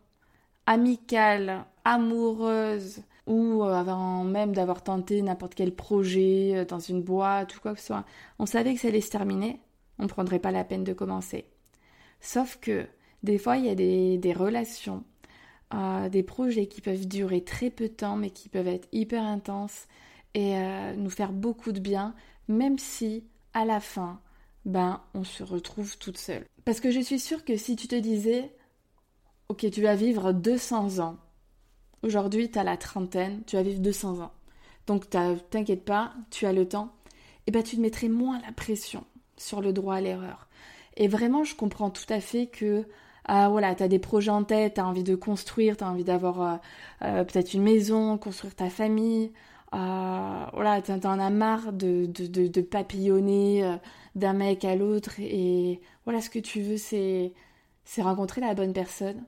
amicale, 0.66 1.64
amoureuse, 1.84 3.02
ou 3.30 3.62
euh, 3.62 3.72
avant 3.72 4.24
même 4.24 4.52
d'avoir 4.52 4.82
tenté 4.82 5.22
n'importe 5.22 5.54
quel 5.54 5.72
projet 5.74 6.52
euh, 6.56 6.64
dans 6.64 6.80
une 6.80 7.00
boîte 7.00 7.56
ou 7.56 7.60
quoi 7.60 7.74
que 7.74 7.80
ce 7.80 7.86
soit, 7.86 8.04
on 8.40 8.44
savait 8.44 8.74
que 8.74 8.80
ça 8.80 8.88
allait 8.88 9.00
se 9.00 9.10
terminer, 9.10 9.60
on 9.98 10.02
ne 10.02 10.08
prendrait 10.08 10.40
pas 10.40 10.50
la 10.50 10.64
peine 10.64 10.82
de 10.82 10.92
commencer. 10.92 11.46
Sauf 12.20 12.58
que 12.60 12.86
des 13.22 13.38
fois, 13.38 13.56
il 13.56 13.66
y 13.66 13.70
a 13.70 13.74
des, 13.74 14.32
relations, 14.32 15.04
des 16.10 16.22
projets 16.22 16.66
qui 16.66 16.80
peuvent 16.80 17.06
durer 17.06 17.42
très 17.44 17.70
peu 17.70 17.88
de 17.88 17.94
temps, 17.94 18.16
mais 18.16 18.30
qui 18.30 18.48
peuvent 18.48 18.66
être 18.66 18.88
hyper 18.92 19.22
intenses 19.22 19.86
et 20.34 20.54
nous 20.96 21.10
faire 21.10 21.32
beaucoup 21.32 21.72
de 21.72 21.80
bien, 21.80 22.14
même 22.48 22.78
si 22.78 23.24
à 23.52 23.64
la 23.66 23.80
fin, 23.80 24.20
ben 24.64 25.02
on 25.14 25.24
se 25.24 25.42
retrouve 25.42 25.98
toute 25.98 26.18
seule. 26.18 26.46
Parce 26.64 26.80
que 26.80 26.90
je 26.90 27.00
suis 27.00 27.20
sûre 27.20 27.44
que 27.44 27.56
si 27.56 27.76
tu 27.76 27.88
te 27.88 27.96
disais, 27.96 28.54
ok, 29.48 29.70
tu 29.70 29.82
vas 29.82 29.96
vivre 29.96 30.32
200 30.32 30.98
ans, 30.98 31.18
aujourd'hui 32.02 32.50
tu 32.50 32.58
as 32.58 32.64
la 32.64 32.76
trentaine, 32.76 33.42
tu 33.46 33.56
vas 33.56 33.62
vivre 33.62 33.80
200 33.80 34.20
ans, 34.20 34.32
donc 34.86 35.08
t'inquiète 35.10 35.84
pas, 35.84 36.12
tu 36.30 36.46
as 36.46 36.52
le 36.52 36.66
temps, 36.68 36.92
et 37.06 37.42
eh 37.48 37.50
ben 37.52 37.62
tu 37.62 37.76
te 37.76 37.80
mettrais 37.80 38.08
moins 38.08 38.40
la 38.46 38.52
pression 38.52 39.04
sur 39.36 39.60
le 39.60 39.72
droit 39.72 39.96
à 39.96 40.00
l'erreur. 40.00 40.48
Et 40.96 41.08
vraiment, 41.08 41.44
je 41.44 41.54
comprends 41.54 41.90
tout 41.90 42.04
à 42.10 42.20
fait 42.20 42.46
que 42.46 42.84
ah 43.24 43.48
voilà, 43.48 43.74
tu 43.74 43.82
as 43.82 43.88
des 43.88 43.98
projets 43.98 44.30
en 44.30 44.44
tête, 44.44 44.74
tu 44.74 44.80
as 44.80 44.86
envie 44.86 45.04
de 45.04 45.14
construire, 45.14 45.76
tu 45.76 45.84
as 45.84 45.90
envie 45.90 46.04
d'avoir 46.04 46.42
euh, 46.42 46.56
euh, 47.02 47.24
peut-être 47.24 47.54
une 47.54 47.62
maison, 47.62 48.18
construire 48.18 48.54
ta 48.54 48.70
famille, 48.70 49.32
euh, 49.74 50.46
voilà, 50.52 50.82
t'en 50.82 51.18
as 51.18 51.30
marre 51.30 51.72
de, 51.72 52.06
de, 52.06 52.48
de, 52.48 52.60
papillonner 52.60 53.64
euh, 53.64 53.76
d'un 54.16 54.32
mec 54.32 54.64
à 54.64 54.74
l'autre 54.74 55.20
et 55.20 55.80
voilà, 56.04 56.20
ce 56.20 56.28
que 56.30 56.40
tu 56.40 56.60
veux, 56.60 56.76
c'est 56.76 57.32
rencontrer 57.98 58.40
la 58.40 58.54
bonne 58.54 58.72
personne. 58.72 59.24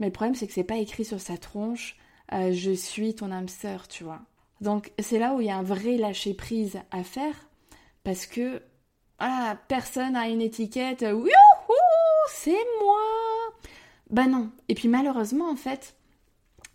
Mais 0.00 0.06
le 0.06 0.12
problème, 0.12 0.34
c'est 0.34 0.48
que 0.48 0.52
c'est 0.52 0.64
pas 0.64 0.78
écrit 0.78 1.04
sur 1.04 1.20
sa 1.20 1.36
tronche 1.36 1.96
euh, 2.32 2.52
je 2.52 2.70
suis 2.70 3.14
ton 3.14 3.32
âme 3.32 3.48
sœur, 3.48 3.88
tu 3.88 4.04
vois. 4.04 4.20
Donc, 4.60 4.92
c'est 4.98 5.18
là 5.18 5.34
où 5.34 5.40
il 5.40 5.46
y 5.46 5.50
a 5.50 5.56
un 5.56 5.62
vrai 5.62 5.96
lâcher 5.96 6.34
prise 6.34 6.78
à 6.90 7.02
faire 7.02 7.34
parce 8.04 8.26
que 8.26 8.62
personne 9.68 10.16
a 10.16 10.28
une 10.28 10.40
étiquette, 10.40 11.02
wouhou, 11.02 11.28
c'est 12.28 12.50
moi. 12.82 12.98
Bah 14.10 14.26
non. 14.26 14.50
Et 14.68 14.74
puis 14.74 14.88
malheureusement, 14.88 15.50
en 15.50 15.56
fait, 15.56 15.94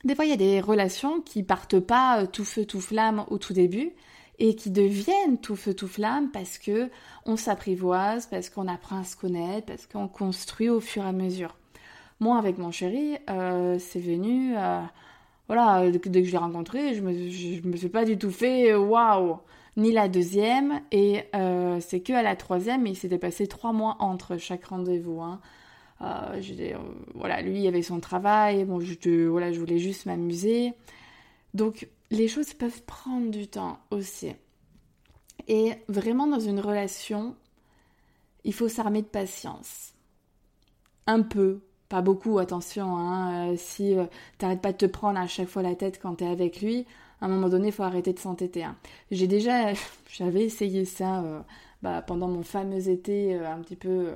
des 0.04 0.16
fois, 0.16 0.26
il 0.26 0.30
y 0.30 0.34
a 0.34 0.38
des 0.38 0.62
relations 0.62 1.22
qui 1.22 1.44
partent 1.44 1.80
pas 1.80 2.22
euh, 2.22 2.28
tout 2.28 2.46
feu 2.46 2.66
tout 2.66 2.82
flamme 2.82 3.26
au 3.30 3.38
tout 3.38 3.54
début 3.54 3.94
et 4.38 4.56
qui 4.56 4.70
deviennent 4.70 5.40
tout 5.40 5.56
feu 5.56 5.74
tout 5.74 5.88
flamme 5.88 6.30
parce 6.32 6.58
que 6.58 6.90
on 7.26 7.38
s'apprivoise, 7.38 8.28
parce 8.28 8.50
qu'on 8.50 8.68
apprend 8.68 9.00
à 9.00 9.04
se 9.04 9.16
connaître, 9.16 9.66
parce 9.66 9.88
qu'on 9.88 10.08
construit 10.08 10.70
au 10.70 10.80
fur 10.80 11.04
et 11.04 11.08
à 11.08 11.12
mesure. 11.12 11.56
Moi, 12.20 12.38
avec 12.38 12.58
mon 12.58 12.72
chéri, 12.72 13.18
euh, 13.30 13.78
c'est 13.80 14.00
venu, 14.00 14.56
euh, 14.58 14.82
voilà, 15.48 15.90
dès 15.90 16.00
que 16.00 16.28
je 16.28 16.32
l'ai 16.32 16.38
rencontré, 16.38 16.94
je 16.94 17.02
me, 17.02 17.12
me 17.70 17.76
suis 17.76 17.90
pas 17.90 18.06
du 18.06 18.18
tout 18.18 18.32
fait 18.32 18.74
waouh, 18.74 19.40
ni 19.78 19.92
la 19.92 20.08
deuxième, 20.08 20.82
et 20.92 21.26
c'est 21.82 22.00
que 22.00 22.14
à 22.14 22.24
la 22.24 22.36
troisième, 22.36 22.88
il 22.88 22.96
s'était 22.96 23.18
passé 23.18 23.48
trois 23.48 23.74
mois 23.74 23.98
entre 24.00 24.38
chaque 24.38 24.66
rendez-vous. 24.66 25.22
Hein. 25.22 25.42
Euh, 26.02 26.42
euh, 26.60 26.78
voilà, 27.14 27.42
lui, 27.42 27.62
il 27.62 27.68
avait 27.68 27.82
son 27.82 28.00
travail, 28.00 28.66
bon, 28.66 28.80
je, 28.80 29.28
voilà, 29.28 29.52
je 29.52 29.60
voulais 29.60 29.80
juste 29.80 30.06
m'amuser. 30.06 30.74
Donc, 31.54 31.88
les 32.12 32.28
choses 32.28 32.54
peuvent 32.54 32.84
prendre 32.84 33.32
du 33.32 33.48
temps 33.48 33.80
aussi. 33.92 34.34
Et 35.48 35.74
vraiment, 35.88 36.28
dans 36.28 36.40
une 36.40 36.60
relation, 36.60 37.36
il 38.44 38.54
faut 38.54 38.68
s'armer 38.68 39.02
de 39.02 39.08
patience. 39.08 39.94
Un 41.08 41.22
peu, 41.22 41.62
beaucoup, 42.02 42.40
attention, 42.40 42.98
hein, 42.98 43.52
euh, 43.52 43.56
si 43.58 43.98
euh, 43.98 44.06
t'arrêtes 44.38 44.62
pas 44.62 44.72
de 44.72 44.78
te 44.78 44.86
prendre 44.86 45.20
à 45.20 45.28
chaque 45.28 45.48
fois 45.48 45.62
la 45.62 45.76
tête 45.76 46.00
quand 46.02 46.16
t'es 46.16 46.28
avec 46.28 46.62
lui, 46.62 46.86
à 47.22 47.26
un 47.26 47.28
moment 47.28 47.50
donné, 47.50 47.72
faut 47.72 47.84
arrêter 47.84 48.14
de 48.14 48.20
s'entêter. 48.20 48.64
Hein. 48.64 48.76
J'ai 49.12 49.28
déjà, 49.28 49.74
j'avais 50.12 50.44
essayé 50.44 50.86
ça 50.86 51.24
bah, 51.82 52.02
pendant 52.02 52.28
mon 52.28 52.44
fameux 52.44 52.90
été 52.90 53.36
un 53.36 53.60
petit 53.60 53.76
peu 53.76 54.14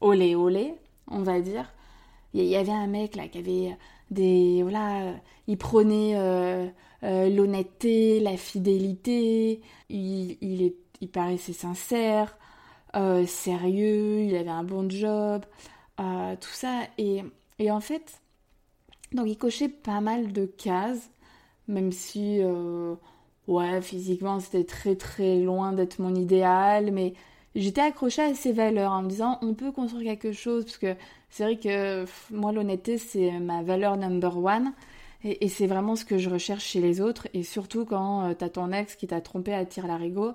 olé 0.00 0.34
olé, 0.34 0.74
on 1.08 1.22
va 1.22 1.40
dire. 1.40 1.72
Il 2.34 2.44
y 2.44 2.56
avait 2.56 2.72
un 2.72 2.86
mec 2.86 3.16
là 3.16 3.28
qui 3.28 3.38
avait 3.38 3.76
des 4.10 4.62
voilà, 4.62 5.14
il 5.46 5.58
prenait 5.58 6.14
l'honnêteté, 7.02 8.20
la 8.20 8.36
fidélité, 8.36 9.60
il, 9.88 10.36
il, 10.40 10.62
est, 10.62 10.74
il 11.00 11.08
paraissait 11.08 11.52
sincère, 11.52 12.36
euh, 12.96 13.24
sérieux, 13.26 14.22
il 14.22 14.34
avait 14.36 14.50
un 14.50 14.64
bon 14.64 14.90
job, 14.90 15.44
euh, 16.00 16.36
tout 16.40 16.50
ça. 16.50 16.82
Et, 16.98 17.22
et, 17.58 17.70
en 17.70 17.80
fait, 17.80 18.20
donc 19.12 19.28
il 19.28 19.36
cochait 19.36 19.68
pas 19.68 20.00
mal 20.00 20.32
de 20.32 20.46
cases, 20.46 21.10
même 21.68 21.92
si, 21.92 22.38
euh, 22.40 22.94
ouais, 23.48 23.82
physiquement 23.82 24.40
c'était 24.40 24.64
très 24.64 24.96
très 24.96 25.40
loin 25.40 25.72
d'être 25.72 25.98
mon 26.00 26.14
idéal, 26.14 26.90
mais 26.92 27.14
j'étais 27.54 27.82
accrochée 27.82 28.22
à 28.22 28.34
ses 28.34 28.52
valeurs 28.52 28.92
en 28.92 29.02
me 29.02 29.08
disant 29.08 29.38
on 29.42 29.54
peut 29.54 29.72
construire 29.72 30.18
quelque 30.18 30.32
chose, 30.32 30.64
parce 30.64 30.78
que 30.78 30.94
c'est 31.30 31.44
vrai 31.44 31.56
que 31.58 32.04
moi 32.30 32.52
l'honnêteté 32.52 32.98
c'est 32.98 33.32
ma 33.40 33.62
valeur 33.62 33.96
number 33.96 34.36
one. 34.38 34.72
Et, 35.22 35.48
c'est 35.48 35.66
vraiment 35.66 35.96
ce 35.96 36.06
que 36.06 36.16
je 36.16 36.30
recherche 36.30 36.64
chez 36.64 36.80
les 36.80 37.02
autres, 37.02 37.28
et 37.34 37.42
surtout 37.42 37.84
quand 37.84 38.34
t'as 38.38 38.48
ton 38.48 38.72
ex 38.72 38.96
qui 38.96 39.06
t'a 39.06 39.20
trompé 39.20 39.52
à 39.52 39.66
tir 39.66 39.86
larigot, 39.86 40.34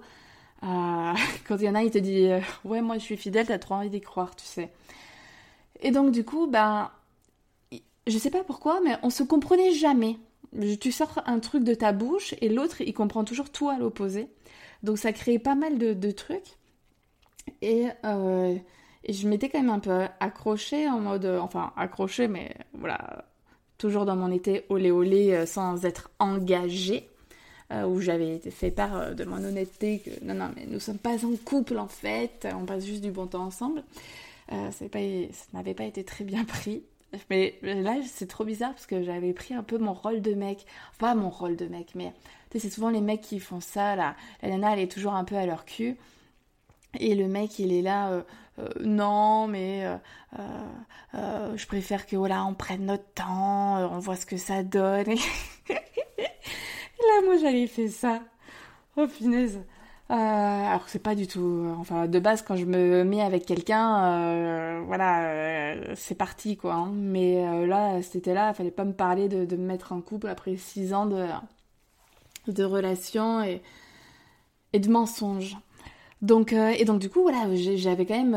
euh, 0.64 1.14
quand 1.48 1.58
il 1.58 1.64
y 1.64 1.70
en 1.70 1.76
a, 1.76 1.84
il 1.84 1.92
te 1.92 1.98
dit 1.98 2.28
euh, 2.28 2.40
Ouais, 2.64 2.82
moi 2.82 2.98
je 2.98 3.04
suis 3.04 3.18
fidèle, 3.18 3.48
t'as 3.48 3.60
trop 3.60 3.76
envie 3.76 3.90
d'y 3.90 4.02
croire, 4.02 4.36
tu 4.36 4.46
sais. 4.46 4.72
Et 5.82 5.92
donc, 5.92 6.12
du 6.12 6.24
coup, 6.24 6.48
ben, 6.48 6.92
je 8.08 8.18
sais 8.18 8.32
pas 8.32 8.44
pourquoi, 8.44 8.80
mais 8.84 8.96
on 9.04 9.10
se 9.10 9.24
comprenait 9.24 9.74
jamais. 9.74 10.18
Tu 10.80 10.92
sors 10.92 11.22
un 11.26 11.40
truc 11.40 11.64
de 11.64 11.74
ta 11.74 11.92
bouche 11.92 12.34
et 12.42 12.50
l'autre, 12.50 12.82
il 12.82 12.94
comprend 12.94 13.24
toujours 13.24 13.50
tout 13.52 13.70
à 13.70 13.78
l'opposé. 13.78 14.28
Donc, 14.84 14.98
ça 14.98 15.12
crée 15.12 15.40
pas 15.40 15.56
mal 15.56 15.78
de, 15.78 16.12
trucs. 16.12 16.58
Et, 17.62 17.88
euh, 18.06 18.56
et 19.04 19.14
je 19.14 19.28
m'étais 19.28 19.50
quand 19.50 19.60
même 19.60 19.70
un 19.70 19.80
peu 19.80 20.06
accrochée 20.20 20.88
en 20.88 21.00
mode. 21.00 21.26
Enfin, 21.26 21.74
accrochée, 21.76 22.28
mais 22.28 22.56
voilà. 22.74 23.26
Toujours 23.78 24.06
dans 24.06 24.16
mon 24.16 24.32
été 24.32 24.64
olé 24.70 24.90
olé 24.92 25.46
sans 25.46 25.84
être 25.84 26.10
engagée. 26.20 27.10
Euh, 27.72 27.84
où 27.88 28.00
j'avais 28.00 28.38
fait 28.52 28.70
part 28.70 28.96
euh, 28.96 29.14
de 29.16 29.24
mon 29.24 29.44
honnêteté 29.44 29.98
que 29.98 30.24
non, 30.24 30.36
non, 30.36 30.52
mais 30.56 30.68
nous 30.68 30.80
sommes 30.80 31.00
pas 31.00 31.26
en 31.26 31.36
couple 31.44 31.80
en 31.80 31.88
fait, 31.88 32.48
on 32.56 32.64
passe 32.64 32.86
juste 32.86 33.02
du 33.02 33.10
bon 33.10 33.26
temps 33.26 33.46
ensemble. 33.46 33.84
Euh, 34.52 34.70
pas, 34.92 35.00
ça 35.32 35.46
n'avait 35.54 35.74
pas 35.74 35.86
été 35.86 36.04
très 36.04 36.24
bien 36.24 36.44
pris. 36.46 36.84
Mais 37.30 37.58
là, 37.62 37.96
c'est 38.06 38.28
trop 38.28 38.44
bizarre 38.44 38.72
parce 38.72 38.86
que 38.86 39.02
j'avais 39.04 39.34
pris 39.34 39.54
un 39.54 39.64
peu 39.64 39.78
mon 39.78 39.94
rôle 39.94 40.22
de 40.22 40.34
mec. 40.34 40.66
Pas 40.98 41.16
mon 41.16 41.30
rôle 41.30 41.56
de 41.56 41.68
mec, 41.68 41.92
mais 41.96 42.14
c'est 42.52 42.70
souvent 42.70 42.90
les 42.90 43.02
mecs 43.02 43.22
qui 43.22 43.40
font 43.40 43.62
ça. 43.62 43.96
Là. 43.96 44.16
La 44.42 44.50
nana, 44.50 44.74
elle 44.74 44.80
est 44.80 44.92
toujours 44.92 45.14
un 45.14 45.24
peu 45.24 45.36
à 45.36 45.46
leur 45.46 45.66
cul. 45.66 45.98
Et 47.00 47.16
le 47.16 47.28
mec, 47.28 47.60
il 47.60 47.74
est 47.74 47.82
là, 47.82 48.24
non, 48.82 49.48
mais 49.48 49.86
je 51.14 51.66
préfère 51.68 52.06
que 52.06 52.16
voilà, 52.16 52.46
on 52.46 52.54
prenne 52.54 52.86
notre 52.86 53.08
temps, 53.14 53.78
on 53.92 54.00
voit 54.00 54.16
ce 54.16 54.26
que 54.26 54.38
ça 54.38 54.64
donne. 54.64 55.08
là, 55.70 57.22
moi, 57.26 57.38
j'avais 57.38 57.68
fait 57.68 57.90
ça. 57.90 58.22
Oh, 58.98 59.08
punaise. 59.08 59.62
Euh, 60.12 60.14
alors 60.14 60.88
c'est 60.88 61.00
pas 61.00 61.16
du 61.16 61.28
tout. 61.28 61.40
Euh, 61.40 61.74
enfin, 61.80 62.08
de 62.08 62.20
base, 62.20 62.44
quand 62.44 62.56
je 62.56 62.66
me 62.66 63.04
mets 63.04 63.22
avec 63.22 63.46
quelqu'un, 63.46 64.04
euh, 64.06 64.84
voilà, 64.86 65.96
c'est 65.96 66.16
parti, 66.16 66.58
quoi. 66.58 66.76
Hein. 66.76 66.92
Mais 66.94 67.66
là, 67.66 68.02
c'était 68.04 68.34
là, 68.34 68.52
il 68.52 68.56
fallait 68.56 68.72
pas 68.72 68.86
me 68.86 68.94
parler 68.94 69.28
de, 69.30 69.56
me 69.56 69.66
mettre 69.66 69.94
en 69.94 70.02
couple 70.02 70.28
après 70.28 70.58
six 70.58 70.94
ans 70.94 71.06
de, 71.08 71.26
de 72.48 73.46
et, 73.48 73.62
et 74.74 74.80
de 74.80 74.90
mensonges. 74.90 75.58
Donc, 76.22 76.54
et 76.54 76.86
donc, 76.86 77.00
du 77.00 77.10
coup, 77.10 77.22
voilà, 77.24 77.48
j'avais 77.56 78.06
quand 78.06 78.16
même. 78.16 78.36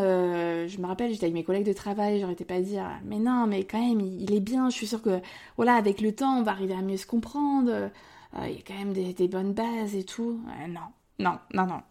je 0.68 0.78
me 0.78 0.86
rappelle, 0.86 1.10
j'étais 1.12 1.24
avec 1.24 1.34
mes 1.34 1.44
collègues 1.44 1.66
de 1.66 1.72
travail, 1.72 2.20
j'aurais 2.20 2.34
pas 2.34 2.54
à 2.54 2.60
dire, 2.60 2.84
mais 3.04 3.18
non, 3.18 3.46
mais 3.46 3.64
quand 3.64 3.80
même, 3.80 4.00
il, 4.00 4.34
est 4.34 4.40
bien, 4.40 4.68
je 4.70 4.74
suis 4.74 4.86
sûre 4.86 5.02
que, 5.02 5.20
voilà, 5.56 5.74
avec 5.74 6.00
le 6.00 6.14
temps, 6.14 6.38
on 6.38 6.42
va 6.42 6.52
arriver 6.52 6.74
à 6.74 6.82
mieux 6.82 6.96
se 6.96 7.06
comprendre. 7.06 7.90
Il 8.42 8.52
y 8.52 8.58
a 8.58 8.62
quand 8.66 8.74
même 8.74 8.92
des, 8.92 9.28
bonnes 9.28 9.52
bases 9.52 9.94
et 9.94 10.04
tout. 10.04 10.40
Non, 10.68 10.80
non, 11.18 11.38
non, 11.54 11.66
non. 11.66 11.82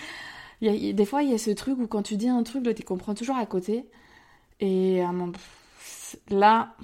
il 0.60 0.94
des 0.94 1.04
fois, 1.04 1.22
il 1.22 1.30
y 1.30 1.34
a 1.34 1.38
ce 1.38 1.50
truc 1.50 1.78
où 1.78 1.86
quand 1.86 2.02
tu 2.02 2.16
dis 2.16 2.28
un 2.28 2.42
truc, 2.42 2.62
tu 2.74 2.82
comprends 2.82 3.14
toujours 3.14 3.36
à 3.36 3.46
côté. 3.46 3.88
Et 4.60 5.02
là, 6.30 6.74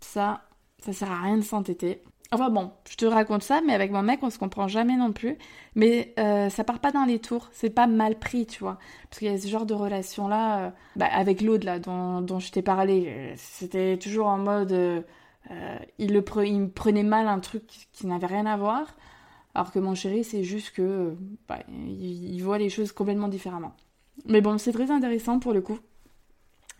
ça, 0.00 0.42
ça 0.78 0.92
sert 0.92 1.10
à 1.10 1.22
rien 1.22 1.36
de 1.36 1.42
s'entêter. 1.42 2.02
Enfin 2.32 2.48
bon, 2.48 2.70
je 2.88 2.94
te 2.94 3.04
raconte 3.06 3.42
ça, 3.42 3.60
mais 3.66 3.74
avec 3.74 3.90
mon 3.90 4.02
mec, 4.02 4.20
on 4.22 4.30
se 4.30 4.38
comprend 4.38 4.68
jamais 4.68 4.96
non 4.96 5.12
plus. 5.12 5.36
Mais 5.74 6.14
euh, 6.18 6.48
ça 6.48 6.62
part 6.62 6.78
pas 6.78 6.92
dans 6.92 7.04
les 7.04 7.18
tours, 7.18 7.48
c'est 7.52 7.70
pas 7.70 7.88
mal 7.88 8.18
pris, 8.18 8.46
tu 8.46 8.60
vois. 8.60 8.78
Parce 9.08 9.18
qu'il 9.18 9.30
y 9.30 9.34
a 9.34 9.38
ce 9.38 9.48
genre 9.48 9.66
de 9.66 9.74
relation-là, 9.74 10.72
bah, 10.94 11.06
avec 11.12 11.40
l'autre, 11.40 11.66
là, 11.66 11.80
dont, 11.80 12.20
dont 12.20 12.38
je 12.38 12.52
t'ai 12.52 12.62
parlé, 12.62 13.34
c'était 13.36 13.98
toujours 13.98 14.28
en 14.28 14.38
mode 14.38 15.04
euh, 15.50 15.78
il, 15.98 16.12
le 16.12 16.20
me 16.20 16.68
prenait 16.68 17.02
mal 17.02 17.26
un 17.26 17.40
truc 17.40 17.64
qui 17.92 18.06
n'avait 18.06 18.26
rien 18.26 18.46
à 18.46 18.56
voir, 18.56 18.94
alors 19.54 19.72
que 19.72 19.78
mon 19.78 19.94
chéri, 19.94 20.24
c'est 20.24 20.44
juste 20.44 20.70
que 20.70 21.14
bah, 21.48 21.58
il, 21.68 22.40
voit 22.40 22.58
les 22.58 22.70
choses 22.70 22.92
complètement 22.92 23.28
différemment. 23.28 23.74
Mais 24.26 24.40
bon, 24.40 24.58
c'est 24.58 24.72
très 24.72 24.90
intéressant 24.90 25.38
pour 25.38 25.52
le 25.52 25.60
coup, 25.60 25.78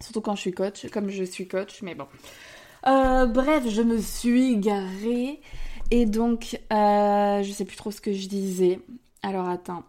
surtout 0.01 0.21
quand 0.21 0.35
je 0.35 0.41
suis 0.41 0.53
coach, 0.53 0.89
comme 0.91 1.09
je 1.09 1.25
suis 1.25 1.49
coach, 1.49 1.83
mais 1.83 1.95
bon. 1.95 2.07
Euh, 2.87 3.27
bref, 3.27 3.69
je 3.69 3.83
me 3.83 3.99
suis 3.99 4.57
garée 4.57 5.41
et 5.91 6.07
donc 6.07 6.61
euh, 6.73 7.43
je 7.43 7.53
sais 7.53 7.65
plus 7.65 7.77
trop 7.77 7.91
ce 7.91 8.01
que 8.01 8.13
je 8.13 8.29
disais. 8.29 8.81
Alors 9.23 9.49
attends. 9.49 9.85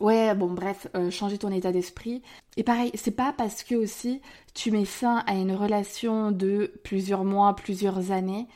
Ouais, 0.00 0.34
bon, 0.34 0.52
bref, 0.52 0.88
euh, 0.94 1.10
changer 1.10 1.38
ton 1.38 1.50
état 1.50 1.72
d'esprit. 1.72 2.22
Et 2.56 2.62
pareil, 2.62 2.90
c'est 2.94 3.12
pas 3.12 3.32
parce 3.32 3.62
que 3.62 3.74
aussi 3.74 4.20
tu 4.54 4.70
mets 4.70 4.84
fin 4.84 5.18
à 5.26 5.34
une 5.34 5.52
relation 5.52 6.32
de 6.32 6.72
plusieurs 6.84 7.24
mois, 7.24 7.56
plusieurs 7.56 8.10
années, 8.10 8.46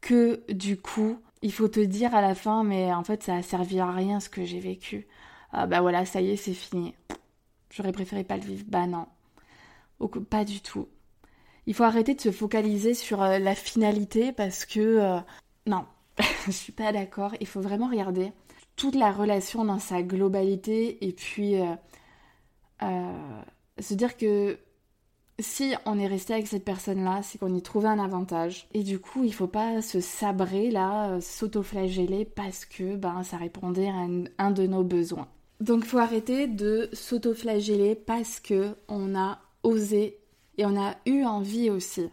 que 0.00 0.42
du 0.52 0.76
coup, 0.76 1.18
il 1.42 1.52
faut 1.52 1.68
te 1.68 1.80
dire 1.80 2.14
à 2.14 2.20
la 2.20 2.34
fin, 2.34 2.64
mais 2.64 2.92
en 2.92 3.04
fait, 3.04 3.22
ça 3.22 3.36
a 3.36 3.42
servi 3.42 3.80
à 3.80 3.90
rien 3.90 4.20
ce 4.20 4.28
que 4.28 4.44
j'ai 4.44 4.60
vécu. 4.60 5.06
Ah 5.52 5.66
bah 5.66 5.80
voilà, 5.80 6.04
ça 6.04 6.20
y 6.20 6.30
est, 6.30 6.36
c'est 6.36 6.54
fini. 6.54 6.94
J'aurais 7.70 7.92
préféré 7.92 8.24
pas 8.24 8.36
le 8.36 8.42
vivre. 8.42 8.64
Bah 8.68 8.86
non. 8.86 9.06
Pas 10.30 10.44
du 10.44 10.60
tout. 10.60 10.88
Il 11.66 11.74
faut 11.74 11.84
arrêter 11.84 12.14
de 12.14 12.20
se 12.20 12.30
focaliser 12.30 12.94
sur 12.94 13.22
euh, 13.22 13.38
la 13.38 13.54
finalité 13.54 14.32
parce 14.32 14.64
que. 14.64 14.80
Euh, 14.80 15.20
non, 15.66 15.84
je 16.46 16.50
suis 16.50 16.72
pas 16.72 16.92
d'accord. 16.92 17.34
Il 17.40 17.46
faut 17.46 17.60
vraiment 17.60 17.88
regarder 17.88 18.32
toute 18.78 18.94
la 18.94 19.12
relation 19.12 19.64
dans 19.64 19.80
sa 19.80 20.02
globalité 20.02 21.04
et 21.06 21.12
puis 21.12 21.60
euh, 21.60 21.74
euh, 22.82 23.42
se 23.78 23.94
dire 23.94 24.16
que 24.16 24.58
si 25.40 25.74
on 25.86 25.98
est 25.98 26.06
resté 26.06 26.34
avec 26.34 26.48
cette 26.48 26.64
personne-là, 26.64 27.20
c'est 27.22 27.38
qu'on 27.38 27.54
y 27.54 27.62
trouvait 27.62 27.88
un 27.88 27.98
avantage. 27.98 28.68
Et 28.74 28.82
du 28.82 28.98
coup, 28.98 29.24
il 29.24 29.32
faut 29.32 29.46
pas 29.46 29.80
se 29.82 30.00
sabrer 30.00 30.70
là, 30.70 31.10
euh, 31.10 31.20
s'autoflageller 31.20 32.24
parce 32.24 32.64
que 32.64 32.96
ben, 32.96 33.22
ça 33.22 33.36
répondait 33.36 33.88
à 33.88 34.06
un, 34.38 34.50
de 34.50 34.66
nos 34.66 34.82
besoins. 34.82 35.28
Donc 35.60 35.84
faut 35.84 35.98
arrêter 35.98 36.46
de 36.46 36.88
s'autoflageller 36.92 37.94
parce 37.94 38.40
que 38.40 38.74
on 38.88 39.16
a 39.16 39.38
osé 39.62 40.18
et 40.56 40.66
on 40.66 40.80
a 40.80 40.96
eu 41.06 41.24
envie 41.24 41.70
aussi. 41.70 42.08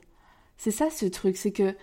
C'est 0.57 0.71
ça 0.71 0.89
ce 0.89 1.05
truc, 1.05 1.37
c'est 1.37 1.51
que 1.51 1.75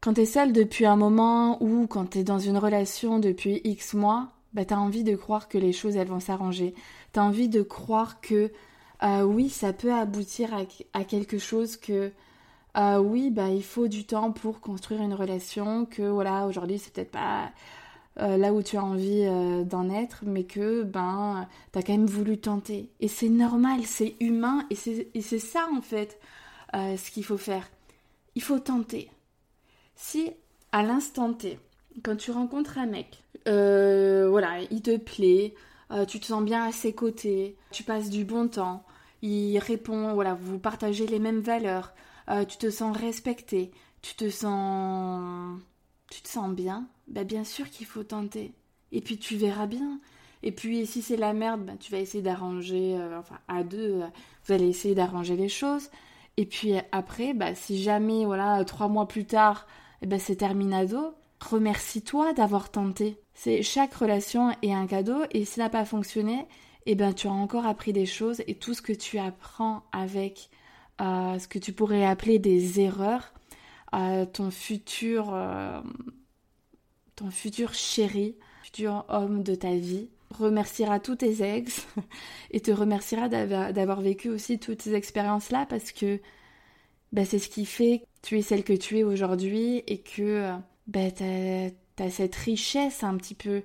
quand 0.00 0.14
t'es 0.14 0.26
seule 0.26 0.52
depuis 0.52 0.86
un 0.86 0.96
moment 0.96 1.62
ou 1.62 1.86
quand 1.86 2.06
t'es 2.06 2.24
dans 2.24 2.38
une 2.38 2.58
relation 2.58 3.18
depuis 3.18 3.60
X 3.64 3.94
mois, 3.94 4.32
bah 4.52 4.64
t'as 4.64 4.76
envie 4.76 5.04
de 5.04 5.16
croire 5.16 5.48
que 5.48 5.58
les 5.58 5.72
choses 5.72 5.96
elles 5.96 6.08
vont 6.08 6.20
s'arranger. 6.20 6.74
T'as 7.12 7.22
envie 7.22 7.48
de 7.48 7.62
croire 7.62 8.20
que 8.20 8.52
euh, 9.02 9.22
oui, 9.22 9.48
ça 9.48 9.72
peut 9.72 9.92
aboutir 9.92 10.50
à, 10.92 11.04
quelque 11.04 11.38
chose 11.38 11.76
que 11.76 12.12
euh, 12.76 12.98
oui, 12.98 13.30
bah 13.30 13.48
il 13.48 13.62
faut 13.62 13.88
du 13.88 14.04
temps 14.04 14.32
pour 14.32 14.60
construire 14.60 15.02
une 15.02 15.14
relation, 15.14 15.86
que 15.86 16.02
voilà, 16.02 16.46
aujourd'hui 16.46 16.78
c'est 16.78 16.92
peut-être 16.92 17.10
pas 17.10 17.50
euh, 18.20 18.36
là 18.36 18.52
où 18.52 18.62
tu 18.62 18.76
as 18.76 18.84
envie 18.84 19.24
d'en 19.66 19.90
être, 19.90 20.24
mais 20.24 20.44
que 20.44 20.82
ben 20.82 21.48
t'as 21.72 21.82
quand 21.82 21.92
même 21.92 22.06
voulu 22.06 22.38
tenter. 22.38 22.90
Et 23.00 23.08
c'est 23.08 23.28
normal, 23.28 23.80
c'est 23.84 24.16
humain, 24.20 24.66
et 24.70 24.74
c'est 24.74 25.38
ça 25.38 25.68
en 25.74 25.80
fait 25.82 26.18
ce 26.74 27.10
qu'il 27.10 27.24
faut 27.24 27.38
faire. 27.38 27.68
Il 28.34 28.42
faut 28.42 28.58
tenter. 28.58 29.10
Si 29.94 30.30
à 30.72 30.82
l'instant 30.82 31.32
T, 31.32 31.58
quand 32.02 32.16
tu 32.16 32.30
rencontres 32.30 32.78
un 32.78 32.86
mec, 32.86 33.22
voilà, 33.46 34.60
il 34.70 34.82
te 34.82 34.96
plaît, 34.96 35.54
euh, 35.90 36.04
tu 36.04 36.20
te 36.20 36.26
sens 36.26 36.42
bien 36.44 36.64
à 36.64 36.72
ses 36.72 36.94
côtés, 36.94 37.56
tu 37.70 37.82
passes 37.82 38.10
du 38.10 38.24
bon 38.24 38.48
temps, 38.48 38.84
il 39.22 39.58
répond, 39.58 40.14
voilà, 40.14 40.34
vous 40.34 40.58
partagez 40.58 41.06
les 41.06 41.18
mêmes 41.18 41.40
valeurs, 41.40 41.94
euh, 42.28 42.44
tu 42.44 42.58
te 42.58 42.70
sens 42.70 42.96
respecté, 42.96 43.70
tu 44.02 44.14
te 44.14 44.30
sens, 44.30 45.58
tu 46.10 46.22
te 46.22 46.28
sens 46.28 46.50
bien, 46.54 46.86
bah 47.08 47.24
bien 47.24 47.44
sûr 47.44 47.70
qu'il 47.70 47.86
faut 47.86 48.04
tenter. 48.04 48.52
Et 48.92 49.00
puis 49.00 49.18
tu 49.18 49.36
verras 49.36 49.66
bien. 49.66 50.00
Et 50.42 50.52
puis 50.52 50.86
si 50.86 51.02
c'est 51.02 51.16
la 51.16 51.32
merde, 51.32 51.64
bah, 51.64 51.72
tu 51.78 51.90
vas 51.92 51.98
essayer 51.98 52.22
d'arranger, 52.22 52.96
euh, 52.98 53.18
enfin 53.18 53.38
à 53.48 53.62
deux, 53.62 54.02
vous 54.44 54.52
allez 54.52 54.68
essayer 54.68 54.94
d'arranger 54.94 55.36
les 55.36 55.48
choses. 55.48 55.90
Et 56.36 56.46
puis 56.46 56.74
après, 56.92 57.34
bah, 57.34 57.54
si 57.54 57.82
jamais, 57.82 58.24
voilà, 58.24 58.64
trois 58.64 58.88
mois 58.88 59.08
plus 59.08 59.24
tard, 59.24 59.66
eh 60.02 60.06
ben, 60.06 60.18
c'est 60.18 60.36
terminado, 60.36 61.14
remercie-toi 61.40 62.32
d'avoir 62.32 62.70
tenté. 62.70 63.18
C'est 63.34 63.62
chaque 63.62 63.94
relation 63.94 64.54
est 64.62 64.72
un 64.72 64.86
cadeau 64.86 65.22
et 65.30 65.44
si 65.44 65.54
ça 65.54 65.64
n'a 65.64 65.70
pas 65.70 65.84
fonctionné, 65.84 66.46
eh 66.86 66.94
ben 66.94 67.12
tu 67.12 67.26
as 67.26 67.32
encore 67.32 67.66
appris 67.66 67.92
des 67.92 68.06
choses 68.06 68.42
et 68.46 68.54
tout 68.54 68.74
ce 68.74 68.82
que 68.82 68.92
tu 68.92 69.18
apprends 69.18 69.82
avec 69.92 70.50
euh, 71.00 71.38
ce 71.38 71.48
que 71.48 71.58
tu 71.58 71.72
pourrais 71.72 72.04
appeler 72.04 72.38
des 72.38 72.80
erreurs, 72.80 73.32
ton 74.32 74.50
futur, 74.50 75.34
ton 77.16 77.30
futur 77.30 77.72
chéri, 77.72 78.36
futur 78.62 79.04
homme 79.08 79.42
de 79.42 79.54
ta 79.54 79.74
vie, 79.74 80.08
remerciera 80.30 81.00
tous 81.00 81.16
tes 81.16 81.42
ex 81.42 81.86
et 82.50 82.60
te 82.60 82.70
remerciera 82.70 83.28
d'avoir 83.28 84.00
vécu 84.00 84.28
aussi 84.28 84.58
toutes 84.58 84.82
ces 84.82 84.94
expériences-là 84.94 85.66
parce 85.66 85.92
que 85.92 86.20
bah, 87.12 87.24
c'est 87.24 87.38
ce 87.38 87.48
qui 87.48 87.64
fait 87.64 88.00
que 88.00 88.28
tu 88.28 88.38
es 88.38 88.42
celle 88.42 88.64
que 88.64 88.72
tu 88.72 88.98
es 88.98 89.04
aujourd'hui 89.04 89.82
et 89.86 89.98
que 89.98 90.52
bah, 90.86 91.10
tu 91.10 91.22
as, 91.24 92.10
cette 92.10 92.34
richesse 92.34 93.02
un 93.02 93.16
petit 93.16 93.34
peu. 93.34 93.62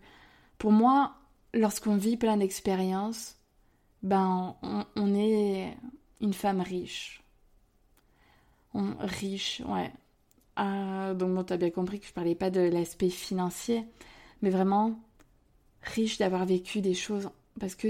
Pour 0.58 0.72
moi, 0.72 1.16
lorsqu'on 1.54 1.96
vit 1.96 2.18
plein 2.18 2.38
d'expériences, 2.38 3.38
ben, 4.04 4.56
on, 4.96 5.16
est 5.16 5.76
une 6.22 6.34
femme 6.34 6.62
riche. 6.62 7.24
Riche, 8.74 9.62
ouais. 9.68 9.92
Ah, 10.56 11.14
donc 11.14 11.34
bon, 11.34 11.54
as 11.54 11.58
bien 11.58 11.70
compris 11.70 12.00
que 12.00 12.08
je 12.08 12.14
parlais 12.14 12.36
pas 12.36 12.50
de 12.50 12.62
l'aspect 12.62 13.10
financier, 13.10 13.86
mais 14.42 14.50
vraiment 14.50 15.00
riche 15.82 16.18
d'avoir 16.18 16.46
vécu 16.46 16.82
des 16.82 16.94
choses 16.94 17.30
parce 17.60 17.76
que 17.76 17.88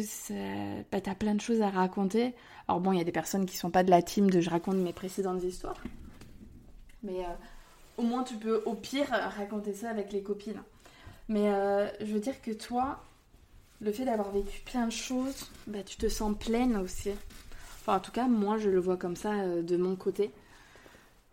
bah, 0.91 0.99
as 1.05 1.15
plein 1.15 1.35
de 1.35 1.41
choses 1.41 1.61
à 1.61 1.69
raconter. 1.69 2.33
Alors 2.67 2.81
bon, 2.81 2.91
il 2.91 2.97
y 2.97 3.01
a 3.01 3.03
des 3.05 3.11
personnes 3.11 3.45
qui 3.45 3.57
sont 3.57 3.71
pas 3.71 3.83
de 3.83 3.89
la 3.89 4.01
team 4.01 4.29
de 4.29 4.41
je 4.41 4.49
raconte 4.49 4.77
mes 4.77 4.93
précédentes 4.93 5.43
histoires, 5.43 5.81
mais 7.03 7.19
euh, 7.19 7.33
au 7.97 8.03
moins 8.03 8.23
tu 8.23 8.35
peux 8.35 8.61
au 8.65 8.73
pire 8.73 9.07
raconter 9.09 9.73
ça 9.73 9.89
avec 9.89 10.11
les 10.11 10.21
copines. 10.21 10.61
Mais 11.27 11.49
euh, 11.49 11.87
je 11.99 12.13
veux 12.13 12.19
dire 12.19 12.41
que 12.41 12.51
toi, 12.51 13.03
le 13.79 13.91
fait 13.91 14.05
d'avoir 14.05 14.31
vécu 14.31 14.61
plein 14.61 14.85
de 14.85 14.91
choses, 14.91 15.49
bah, 15.67 15.83
tu 15.83 15.97
te 15.97 16.09
sens 16.09 16.35
pleine 16.37 16.77
aussi. 16.77 17.11
Enfin, 17.79 17.97
en 17.97 17.99
tout 17.99 18.11
cas, 18.11 18.27
moi, 18.27 18.57
je 18.57 18.69
le 18.69 18.79
vois 18.79 18.97
comme 18.97 19.15
ça 19.15 19.33
euh, 19.33 19.61
de 19.61 19.77
mon 19.77 19.95
côté. 19.95 20.31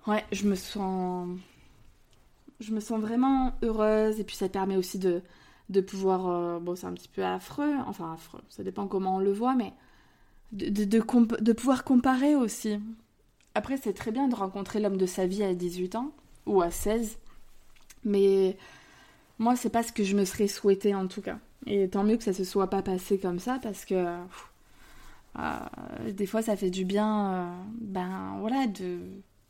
Ouais, 0.07 0.25
je 0.33 0.47
me 0.47 0.55
sens. 0.55 1.29
Je 2.61 2.73
me 2.73 2.81
sens 2.81 3.01
vraiment 3.01 3.53
heureuse 3.63 4.19
et 4.19 4.25
puis 4.25 4.35
ça 4.35 4.49
permet 4.49 4.77
aussi 4.77 4.99
de, 4.99 5.23
de 5.69 5.81
pouvoir, 5.81 6.29
euh, 6.29 6.59
bon 6.59 6.75
c'est 6.75 6.87
un 6.87 6.93
petit 6.93 7.09
peu 7.09 7.25
affreux, 7.25 7.75
enfin 7.87 8.15
affreux, 8.15 8.41
ça 8.49 8.65
dépend 8.65 8.89
comment 8.89 9.17
on 9.17 9.19
le 9.21 9.33
voit, 9.33 9.55
mais 9.55 9.73
de, 10.51 10.69
de, 10.69 10.85
de, 10.85 11.53
pouvoir 11.53 11.85
comparer 11.85 12.35
aussi. 12.35 12.81
Après 13.55 13.77
c'est 13.77 13.93
très 13.93 14.11
bien 14.11 14.27
de 14.27 14.35
rencontrer 14.35 14.81
l'homme 14.81 14.97
de 14.97 15.07
sa 15.07 15.27
vie 15.27 15.45
à 15.45 15.55
18 15.55 15.95
ans 15.97 16.13
ou 16.49 16.63
à 16.63 16.71
16, 16.71 17.19
mais 18.05 18.57
moi 19.39 19.57
c'est 19.57 19.71
pas 19.71 19.83
ce 19.83 19.93
que 19.93 20.05
je 20.05 20.17
me 20.17 20.25
serais 20.25 20.49
souhaité 20.49 20.95
en 20.95 21.07
tout 21.07 21.23
cas. 21.23 21.39
Et 21.67 21.89
tant 21.89 22.05
mieux 22.05 22.17
que 22.17 22.25
ça 22.25 22.33
se 22.33 22.45
soit 22.45 22.69
pas 22.71 22.83
passé 22.83 23.19
comme 23.19 23.39
ça 23.39 23.59
parce 23.63 23.85
que 23.85 24.17
euh, 25.39 26.11
des 26.11 26.27
fois 26.27 26.43
ça 26.43 26.57
fait 26.57 26.71
du 26.71 26.85
bien, 26.85 27.33
euh, 27.33 27.47
ben 27.81 28.37
voilà, 28.41 28.67
de 28.67 28.99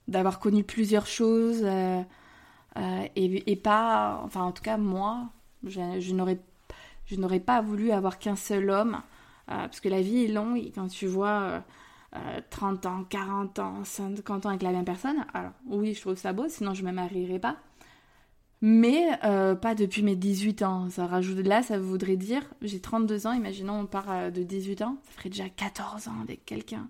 d'avoir 0.09 0.41
connu 0.41 0.65
plusieurs 0.65 1.07
choses 1.07 1.63
et, 1.65 3.53
et, 3.53 3.57
pas, 3.57 4.23
enfin 4.25 4.43
en 4.43 4.53
tout 4.53 4.63
cas 4.63 4.79
moi, 4.79 5.29
je, 5.65 6.15
n'aurais, 6.15 7.41
pas 7.41 7.61
voulu 7.61 7.91
avoir 7.91 8.19
qu'un 8.19 8.37
seul 8.37 8.71
homme, 8.71 9.03
euh, 9.51 9.55
parce 9.63 9.81
que 9.81 9.89
la 9.89 10.01
vie 10.01 10.25
est 10.25 10.29
longue 10.29 10.59
et 10.59 10.71
quand 10.71 10.89
tu 10.89 11.07
vois 11.07 11.63
30 11.63 11.65
euh, 12.17 12.41
euh, 12.63 12.87
ans, 12.87 13.05
40 13.09 13.59
ans, 13.59 13.85
50 13.85 14.47
ans 14.47 14.49
avec 14.49 14.63
la 14.63 14.73
même 14.73 14.85
personne, 14.85 15.25
alors 15.35 15.53
oui, 15.67 15.95
je 15.95 16.01
trouve 16.01 16.17
ça 16.17 16.33
beau, 16.33 16.49
sinon 16.49 16.75
je 16.75 16.83
ne 16.83 16.89
me 16.89 16.93
marierais 16.93 17.39
pas. 17.39 17.57
Mais 18.61 19.17
pas 19.23 19.77
depuis 19.77 20.03
mes 20.03 20.17
18 20.17 20.63
ans. 20.63 20.91
Ça 20.91 21.07
rajoute 21.07 21.47
là, 21.47 21.63
ça 21.63 21.79
voudrait 21.79 22.17
dire, 22.17 22.43
j'ai 22.61 22.81
32 22.81 23.29
ans, 23.29 23.33
imaginons 23.33 23.81
on 23.81 23.87
part 23.87 24.33
de 24.33 24.43
18 24.43 24.83
ans, 24.83 24.97
ça 25.05 25.13
ferait 25.13 25.29
déjà 25.29 25.49
14 25.49 26.09
ans 26.09 26.21
avec 26.23 26.45
quelqu'un. 26.45 26.89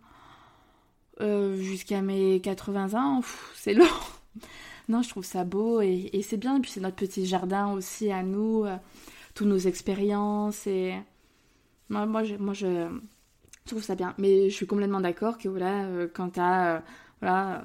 Jusqu'à 1.21 2.01
mes 2.01 2.41
80 2.41 2.95
ans, 2.99 3.21
c'est 3.55 3.75
long. 3.75 3.85
Non, 4.89 5.03
je 5.03 5.11
trouve 5.11 5.25
ça 5.25 5.45
beau 5.45 5.83
et, 5.83 6.11
c'est 6.23 6.39
bien. 6.39 6.57
Et 6.57 6.61
puis 6.61 6.71
c'est 6.71 6.81
notre 6.81 6.97
petit 6.97 7.27
jardin 7.27 7.73
aussi 7.73 8.11
à 8.11 8.23
nous, 8.23 8.65
euh, 8.65 8.77
toutes 9.35 9.47
nos 9.47 9.59
expériences. 9.59 10.67
Et 10.67 10.95
moi 11.91 12.25
je, 12.25 12.89
trouve 13.69 13.83
ça 13.83 13.95
bien. 13.95 14.15
Mais 14.19 14.51
je 14.51 14.55
suis 14.55 14.67
complètement 14.67 15.01
d'accord 15.01 15.39
que 15.39 15.49
voilà, 15.49 15.85
euh, 15.85 16.09
quand 16.13 16.31
t'as. 16.31 16.77
Euh, 16.77 16.81
voilà. 17.21 17.65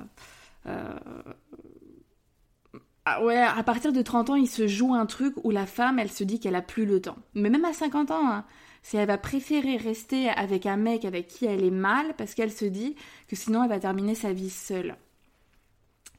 Ah 3.06 3.24
ouais, 3.24 3.38
à 3.38 3.62
partir 3.64 3.92
de 3.92 4.02
30 4.02 4.30
ans, 4.30 4.36
il 4.36 4.48
se 4.48 4.66
joue 4.66 4.94
un 4.94 5.06
truc 5.06 5.36
où 5.44 5.52
la 5.52 5.66
femme, 5.66 6.00
elle 6.00 6.10
se 6.10 6.24
dit 6.24 6.40
qu'elle 6.40 6.56
a 6.56 6.62
plus 6.62 6.86
le 6.86 7.02
temps. 7.02 7.18
Mais 7.34 7.50
même 7.50 7.66
à 7.66 7.74
50 7.74 8.12
ans, 8.12 8.30
hein, 8.30 8.46
si 8.82 8.96
elle 8.96 9.08
va 9.08 9.18
préférer 9.18 9.76
rester 9.76 10.30
avec 10.30 10.66
un 10.66 10.78
mec 10.78 11.04
avec 11.04 11.28
qui 11.28 11.46
elle 11.46 11.66
est 11.66 11.72
mal, 11.72 12.16
parce 12.18 12.34
qu'elle 12.34 12.52
se 12.52 12.66
dit 12.66 12.96
que 13.28 13.36
sinon 13.36 13.64
elle 13.64 13.70
va 13.70 13.80
terminer 13.80 14.16
sa 14.16 14.32
vie 14.32 14.50
seule. 14.50 14.96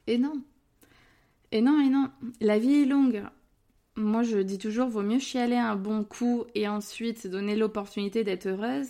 Et 0.06 0.18
non, 0.18 0.42
et 1.52 1.62
non, 1.62 1.80
et 1.80 1.88
non, 1.88 2.10
la 2.40 2.58
vie 2.58 2.82
est 2.82 2.86
longue. 2.86 3.22
Moi, 3.96 4.24
je 4.24 4.38
dis 4.38 4.58
toujours, 4.58 4.88
vaut 4.88 5.02
mieux 5.02 5.20
chialer 5.20 5.56
un 5.56 5.76
bon 5.76 6.04
coup 6.04 6.44
et 6.54 6.66
ensuite 6.68 7.28
donner 7.28 7.54
l'opportunité 7.54 8.24
d'être 8.24 8.46
heureuse 8.46 8.88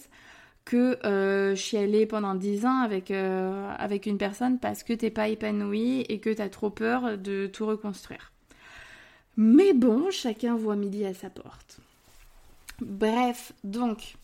que 0.65 0.99
euh, 1.07 1.55
chialer 1.55 2.07
pendant 2.07 2.35
10 2.35 2.67
ans 2.67 2.81
avec, 2.81 3.11
euh, 3.11 3.71
avec 3.79 4.07
une 4.07 4.19
personne 4.19 4.59
parce 4.59 4.83
que 4.83 4.93
t'es 4.93 5.11
pas 5.11 5.29
épanouie 5.29 6.01
et 6.09 6.21
que 6.21 6.31
t'as 6.31 6.49
trop 6.49 6.71
peur 6.71 7.19
de 7.19 7.47
tout 7.47 7.67
reconstruire. 7.67 8.33
Mais 9.37 9.73
bon, 9.73 10.11
chacun 10.11 10.57
voit 10.57 10.77
midi 10.77 11.05
à 11.05 11.13
sa 11.13 11.29
porte. 11.29 11.79
Bref, 12.81 13.53
donc, 13.63 14.17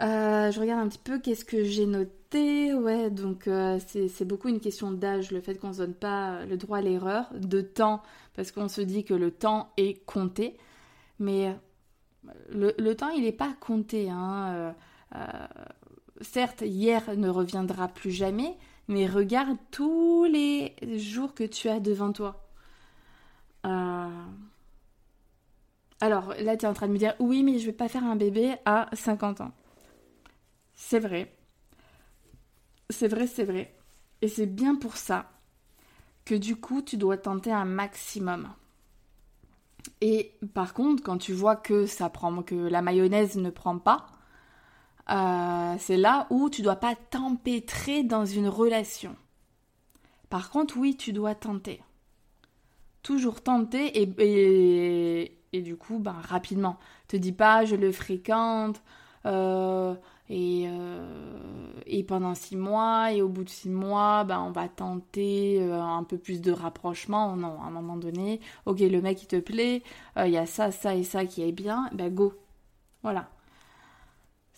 euh, 0.00 0.50
je 0.50 0.60
regarde 0.60 0.84
un 0.84 0.88
petit 0.88 0.98
peu 0.98 1.18
qu'est-ce 1.18 1.44
que 1.44 1.64
j'ai 1.64 1.86
noté. 1.86 2.74
Ouais, 2.74 3.10
donc 3.10 3.48
euh, 3.48 3.78
c'est 3.86 4.24
beaucoup 4.24 4.48
une 4.48 4.60
question 4.60 4.92
d'âge, 4.92 5.30
le 5.30 5.40
fait 5.40 5.54
qu'on 5.56 5.70
ne 5.70 5.74
donne 5.74 5.94
pas 5.94 6.44
le 6.44 6.56
droit 6.56 6.78
à 6.78 6.80
l'erreur, 6.82 7.26
de 7.34 7.60
temps, 7.60 8.02
parce 8.34 8.52
qu'on 8.52 8.68
se 8.68 8.80
dit 8.80 9.04
que 9.04 9.14
le 9.14 9.30
temps 9.30 9.72
est 9.76 10.04
compté. 10.04 10.56
Mais 11.18 11.48
euh, 12.52 12.72
le, 12.78 12.94
temps, 12.94 13.10
il 13.10 13.22
n'est 13.24 13.32
pas 13.32 13.54
compté. 13.60 14.08
Hein. 14.10 14.74
Certes, 16.20 16.62
hier 16.62 17.16
ne 17.16 17.28
reviendra 17.28 17.88
plus 17.88 18.10
jamais, 18.10 18.56
mais 18.88 19.06
regarde 19.06 19.58
tous 19.70 20.24
les 20.24 20.74
jours 20.98 21.34
que 21.34 21.44
tu 21.44 21.68
as 21.68 21.80
devant 21.80 22.12
toi. 22.12 22.44
Alors 26.00 26.34
là, 26.40 26.56
tu 26.56 26.64
es 26.64 26.68
en 26.68 26.74
train 26.74 26.86
de 26.86 26.92
me 26.92 26.98
dire, 26.98 27.14
oui, 27.18 27.42
mais 27.42 27.58
je 27.58 27.66
vais 27.66 27.72
pas 27.72 27.88
faire 27.88 28.04
un 28.04 28.16
bébé 28.16 28.54
à 28.64 28.88
50 28.92 29.40
ans. 29.40 29.52
C'est 30.74 31.00
vrai. 31.00 31.34
C'est 32.88 33.08
vrai, 33.08 33.26
c'est 33.26 33.44
vrai. 33.44 33.74
Et 34.22 34.28
c'est 34.28 34.46
bien 34.46 34.76
pour 34.76 34.96
ça 34.96 35.30
que 36.24 36.34
du 36.34 36.56
coup, 36.56 36.82
tu 36.82 36.96
dois 36.96 37.16
tenter 37.18 37.52
un 37.52 37.64
maximum. 37.64 38.48
Et 40.00 40.34
par 40.54 40.72
contre, 40.74 41.02
quand 41.02 41.18
tu 41.18 41.32
vois 41.32 41.56
que 41.56 41.86
ça 41.86 42.08
prend, 42.10 42.42
que 42.42 42.54
la 42.54 42.82
mayonnaise 42.82 43.36
ne 43.36 43.50
prend 43.50 43.78
pas, 43.78 44.06
euh, 45.10 45.74
c'est 45.78 45.96
là 45.96 46.26
où 46.30 46.50
tu 46.50 46.62
dois 46.62 46.76
pas 46.76 46.94
t'empêtrer 46.94 48.02
dans 48.02 48.26
une 48.26 48.48
relation. 48.48 49.16
Par 50.28 50.50
contre, 50.50 50.76
oui, 50.76 50.96
tu 50.96 51.12
dois 51.12 51.34
tenter. 51.34 51.82
Toujours 53.02 53.42
tenter 53.42 54.02
et, 54.02 55.38
et, 55.52 55.62
du 55.62 55.76
coup, 55.76 55.98
ben, 55.98 56.16
rapidement. 56.20 56.78
Te 57.06 57.16
dis 57.16 57.32
pas, 57.32 57.64
je 57.64 57.74
le 57.74 57.90
fréquente, 57.90 58.82
euh, 59.24 59.94
et, 60.28 60.66
euh, 60.68 61.72
et 61.86 62.04
pendant 62.04 62.34
six 62.34 62.56
mois, 62.56 63.12
et 63.12 63.22
au 63.22 63.28
bout 63.28 63.44
de 63.44 63.48
six 63.48 63.70
mois, 63.70 64.24
ben, 64.24 64.40
on 64.40 64.50
va 64.50 64.68
tenter 64.68 65.62
un 65.62 66.04
peu 66.04 66.18
plus 66.18 66.42
de 66.42 66.52
rapprochement. 66.52 67.34
Non, 67.34 67.62
à 67.62 67.66
un 67.66 67.70
moment 67.70 67.96
donné, 67.96 68.40
ok, 68.66 68.80
le 68.80 69.00
mec 69.00 69.22
il 69.22 69.26
te 69.26 69.40
plaît, 69.40 69.82
il 70.16 70.30
y 70.30 70.36
a 70.36 70.44
ça, 70.44 70.70
ça 70.70 70.94
et 70.94 71.04
ça 71.04 71.24
qui 71.24 71.42
est 71.42 71.52
bien, 71.52 71.88
ben 71.94 72.12
go. 72.12 72.34
Voilà. 73.02 73.30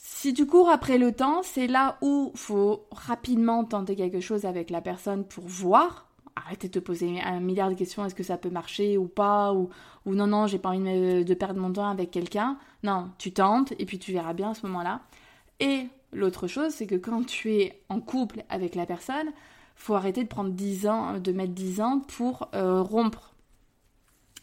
Si 0.02 0.32
tu 0.32 0.46
cours 0.46 0.70
après 0.70 0.96
le 0.96 1.12
temps, 1.12 1.42
c'est 1.42 1.66
là 1.66 1.98
où 2.00 2.32
faut 2.34 2.86
rapidement 2.90 3.64
tenter 3.64 3.96
quelque 3.96 4.20
chose 4.20 4.46
avec 4.46 4.70
la 4.70 4.80
personne 4.80 5.24
pour 5.24 5.44
voir. 5.46 6.08
Arrêtez 6.36 6.68
de 6.68 6.72
te 6.72 6.78
poser 6.78 7.20
un 7.20 7.38
milliard 7.40 7.68
de 7.68 7.74
questions, 7.74 8.06
est-ce 8.06 8.14
que 8.14 8.22
ça 8.22 8.38
peut 8.38 8.48
marcher 8.48 8.96
ou 8.96 9.06
pas, 9.08 9.52
ou, 9.52 9.68
non, 10.06 10.26
non, 10.26 10.46
j'ai 10.46 10.58
pas 10.58 10.70
envie 10.70 11.24
de 11.24 11.34
perdre 11.34 11.60
mon 11.60 11.70
temps 11.70 11.90
avec 11.90 12.10
quelqu'un. 12.10 12.56
Non, 12.82 13.10
tu 13.18 13.32
tentes 13.32 13.74
et 13.78 13.84
puis 13.84 13.98
tu 13.98 14.12
verras 14.12 14.32
bien 14.32 14.52
à 14.52 14.54
ce 14.54 14.66
moment-là. 14.68 15.02
Et 15.60 15.86
l'autre 16.14 16.46
chose, 16.46 16.72
c'est 16.72 16.86
que 16.86 16.94
quand 16.94 17.26
tu 17.26 17.52
es 17.56 17.82
en 17.90 18.00
couple 18.00 18.44
avec 18.48 18.76
la 18.76 18.86
personne, 18.86 19.30
faut 19.76 19.94
arrêter 19.94 20.22
de 20.22 20.28
prendre 20.28 20.50
10 20.50 20.86
ans, 20.86 21.18
de 21.18 21.32
mettre 21.32 21.52
10 21.52 21.82
ans 21.82 22.00
pour 22.00 22.48
euh, 22.54 22.80
rompre. 22.80 23.34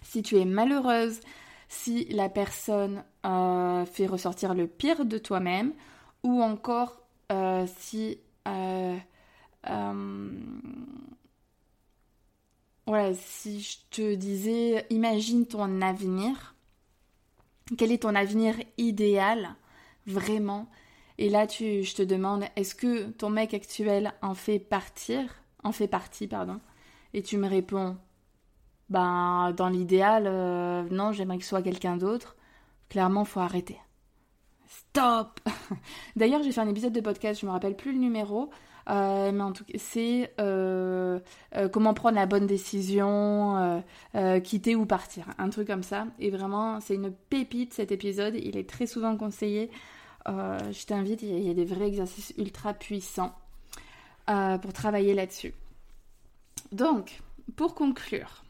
Si 0.03 0.21
tu 0.21 0.37
es 0.37 0.45
malheureuse, 0.45 1.19
si 1.67 2.05
la 2.05 2.29
personne 2.29 3.03
euh, 3.25 3.85
fait 3.85 4.07
ressortir 4.07 4.53
le 4.53 4.67
pire 4.67 5.05
de 5.05 5.17
toi-même, 5.17 5.73
ou 6.23 6.41
encore 6.41 7.01
euh, 7.31 7.65
si... 7.77 8.19
Euh, 8.47 8.97
ouais, 12.87 13.13
si 13.15 13.61
je 13.61 13.77
te 13.91 14.15
disais, 14.15 14.85
imagine 14.89 15.45
ton 15.45 15.81
avenir, 15.81 16.55
quel 17.77 17.91
est 17.91 18.03
ton 18.03 18.15
avenir 18.15 18.55
idéal, 18.77 19.55
vraiment? 20.05 20.69
Et 21.17 21.29
là, 21.29 21.47
tu, 21.47 21.83
je 21.83 21.95
te 21.95 22.01
demande, 22.01 22.45
est-ce 22.55 22.75
que 22.75 23.09
ton 23.09 23.29
mec 23.29 23.53
actuel 23.53 24.13
en 24.21 24.35
fait 24.35 24.59
partir, 24.59 25.25
en 25.63 25.71
fait 25.71 25.87
partie, 25.87 26.27
pardon? 26.27 26.61
Et 27.13 27.23
tu 27.23 27.37
me 27.37 27.47
réponds, 27.47 27.97
ben, 28.89 29.51
dans 29.51 29.69
l'idéal, 29.69 30.23
euh, 30.27 30.83
non, 30.91 31.11
j'aimerais 31.11 31.37
que 31.37 31.43
ce 31.43 31.49
soit 31.49 31.61
quelqu'un 31.61 31.97
d'autre. 31.97 32.35
Clairement, 32.89 33.25
faut 33.25 33.41
arrêter. 33.41 33.77
Stop 34.67 35.39
D'ailleurs, 36.15 36.41
j'ai 36.43 36.51
fait 36.51 36.61
un 36.61 36.69
épisode 36.69 36.93
de 36.93 37.01
podcast, 37.01 37.41
je 37.41 37.45
me 37.45 37.51
rappelle 37.51 37.75
plus 37.75 37.91
le 37.91 37.99
numéro, 37.99 38.49
euh, 38.89 39.31
mais 39.31 39.43
en 39.43 39.51
tout 39.51 39.65
cas, 39.65 39.73
c'est 39.77 40.33
euh, 40.39 41.19
comment 41.73 41.93
prendre 41.93 42.15
la 42.15 42.25
bonne 42.25 42.47
décision, 42.47 43.83
quitter 44.43 44.75
ou 44.75 44.85
partir, 44.85 45.25
un 45.37 45.49
truc 45.49 45.67
comme 45.67 45.83
ça. 45.83 46.07
Et 46.19 46.29
vraiment, 46.29 46.79
c'est 46.79 46.95
une 46.95 47.11
pépite 47.11 47.73
cet 47.73 47.91
épisode, 47.91 48.35
il 48.35 48.57
est 48.57 48.69
très 48.69 48.87
souvent 48.87 49.17
conseillé. 49.17 49.69
je 50.27 50.85
t'invite, 50.85 51.21
il 51.21 51.39
y 51.39 51.49
a 51.49 51.53
des 51.53 51.65
vrais 51.65 51.87
exercices 51.87 52.33
ultra 52.37 52.73
puissants 52.73 53.35
pour 54.25 54.73
travailler 54.73 55.13
là-dessus. 55.13 55.53
Donc, 56.71 57.21
pour 57.55 57.75
conclure, 57.75 58.43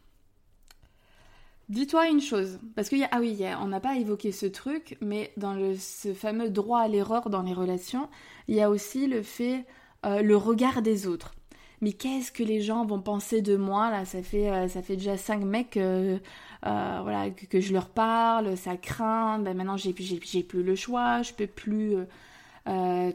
Dis-toi 1.70 2.08
une 2.08 2.22
chose, 2.22 2.60
parce 2.76 2.88
qu'il 2.88 3.00
y 3.00 3.04
a, 3.04 3.10
ah 3.12 3.20
oui, 3.20 3.38
on 3.62 3.68
n'a 3.68 3.82
pas 3.82 3.98
évoqué 3.98 4.32
ce 4.32 4.46
truc, 4.46 4.98
mais 5.02 5.34
dans 5.36 5.54
ce 5.78 6.14
fameux 6.14 6.50
droit 6.50 6.80
à 6.80 6.88
l'erreur 6.88 7.30
dans 7.30 7.42
les 7.42 7.54
relations, 7.54 8.08
il 8.48 8.56
y 8.56 8.62
a 8.62 8.70
aussi 8.70 9.06
le 9.06 9.22
fait, 9.22 9.66
euh, 10.06 10.22
le 10.22 10.38
regard 10.38 10.82
des 10.82 11.08
autres. 11.08 11.34
Mais 11.82 11.92
qu'est-ce 11.92 12.32
que 12.32 12.44
les 12.44 12.62
gens 12.62 12.86
vont 12.86 13.02
penser 13.02 13.42
de 13.42 13.58
moi 13.58 13.92
là? 13.92 14.06
Ça 14.06 14.24
fait, 14.24 14.50
euh, 14.50 14.70
ça 14.70 14.82
fait 14.82 14.96
déjà 14.96 15.18
cinq 15.18 15.44
mecs 15.44 15.76
euh, 15.76 16.18
voilà, 16.64 17.30
que, 17.32 17.60
je 17.60 17.74
leur 17.74 17.90
parle, 17.90 18.56
ça 18.56 18.78
craint. 18.78 19.40
Ben 19.40 19.56
maintenant 19.56 19.78
j'ai, 19.78 19.94
j'ai, 19.98 20.44
plus 20.44 20.64
le 20.64 20.76
choix, 20.76 21.22
je 21.22 21.34
peux 21.34 21.48
plus 21.48 21.96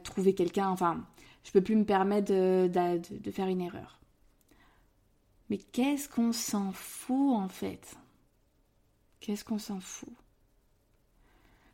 trouver 0.05 0.35
quelqu'un. 0.35 0.69
Enfin, 0.69 1.05
je 1.45 1.53
peux 1.53 1.63
plus 1.63 1.77
me 1.77 1.85
permettre 1.85 2.31
de, 2.33 2.69
de 2.69 3.31
faire 3.31 3.49
une 3.49 3.63
erreur. 3.63 3.99
Mais 5.49 5.59
qu'est-ce 5.59 6.09
qu'on 6.09 6.33
s'en 6.33 6.73
fout 6.73 7.35
en 7.35 7.49
fait? 7.49 7.97
Qu'est-ce 9.23 9.45
qu'on 9.45 9.59
s'en 9.59 9.79
fout? 9.79 10.13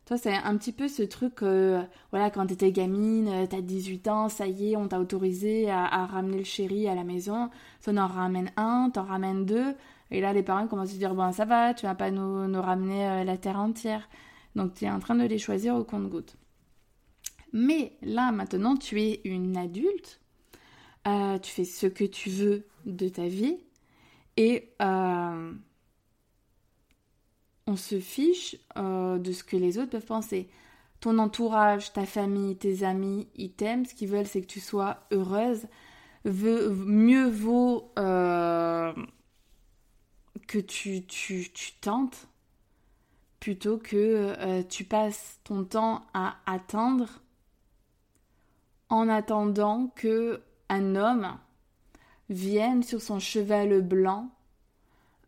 Toi, 0.05 0.19
c'est 0.19 0.35
un 0.35 0.57
petit 0.59 0.73
peu 0.73 0.87
ce 0.87 1.03
truc, 1.03 1.43
euh, 1.43 1.83
voilà, 2.11 2.31
quand 2.31 2.47
t'étais 2.47 2.73
gamine, 2.73 3.27
euh, 3.29 3.47
t'as 3.47 3.63
18 3.63 4.09
ans, 4.09 4.29
ça 4.29 4.47
y 4.47 4.73
est, 4.73 4.77
on 4.77 4.87
t'a 4.87 5.01
autorisé 5.01 5.71
à, 5.71 6.05
ramener 6.05 6.37
le 6.37 6.45
chéri 6.45 6.89
à 6.89 6.95
la 6.95 7.05
maison. 7.05 7.49
Ça 7.81 7.93
en 7.93 8.07
ramène 8.07 8.53
un, 8.59 8.91
t'en 8.93 9.05
ramènes 9.05 9.47
deux. 9.47 9.75
Et 10.11 10.21
là, 10.21 10.35
les 10.35 10.43
parents 10.43 10.67
commencent 10.67 10.91
à 10.91 10.93
se 10.93 10.99
dire, 10.99 11.15
bon, 11.15 11.33
ça 11.33 11.47
va, 11.47 11.73
tu 11.73 11.87
vas 11.87 11.95
pas 11.95 12.11
nous, 12.11 12.61
ramener 12.61 13.09
euh, 13.09 13.25
la 13.25 13.39
terre 13.39 13.59
entière. 13.59 14.11
Donc, 14.55 14.75
tu 14.75 14.85
es 14.85 14.91
en 14.91 14.99
train 14.99 15.15
de 15.15 15.25
les 15.25 15.39
choisir 15.39 15.75
au 15.75 15.85
compte-goutte. 15.85 16.37
Mais 17.55 17.97
là, 18.03 18.31
maintenant, 18.31 18.77
tu 18.77 19.01
es 19.01 19.23
une 19.25 19.57
adulte. 19.57 20.21
tu 21.07 21.51
fais 21.51 21.65
ce 21.65 21.87
que 21.87 22.05
tu 22.05 22.29
veux 22.29 22.67
de 22.85 23.09
ta 23.09 23.27
vie. 23.27 23.57
Et 24.37 24.75
on 27.69 27.77
se 27.77 28.01
fiche 28.01 28.57
euh, 28.79 29.19
de 29.19 29.31
ce 29.31 29.45
que 29.45 29.57
les 29.57 29.79
autres 29.79 29.91
peuvent 29.91 30.07
penser. 30.07 30.49
Ton 31.01 31.19
entourage, 31.19 31.93
ta 31.93 32.07
famille, 32.07 32.57
tes 32.57 32.83
amis, 32.83 33.29
ils 33.37 33.53
t'aiment. 33.53 33.85
Ce 33.85 33.95
qu'ils 33.95 34.09
veulent, 34.09 34.27
c'est 34.27 34.41
que 34.41 34.47
tu 34.47 34.59
sois 34.59 34.97
heureuse. 35.13 35.67
mieux 36.25 37.29
vaut 37.29 37.93
euh, 37.99 38.93
que 40.47 40.59
tu, 40.59 41.05
tu, 41.05 41.51
tentes 41.81 42.27
plutôt 43.39 43.77
que 43.77 44.35
euh, 44.39 44.63
tu 44.63 44.85
passes 44.85 45.39
ton 45.45 45.63
temps 45.65 46.07
à 46.15 46.37
attendre 46.47 47.21
en 48.89 49.11
attendant 49.11 49.93
que 49.95 50.41
un 50.71 50.97
homme 50.97 51.37
vienne 52.31 52.83
sur 52.83 53.03
son 53.03 53.21
cheval 53.21 53.83
blanc 53.83 54.31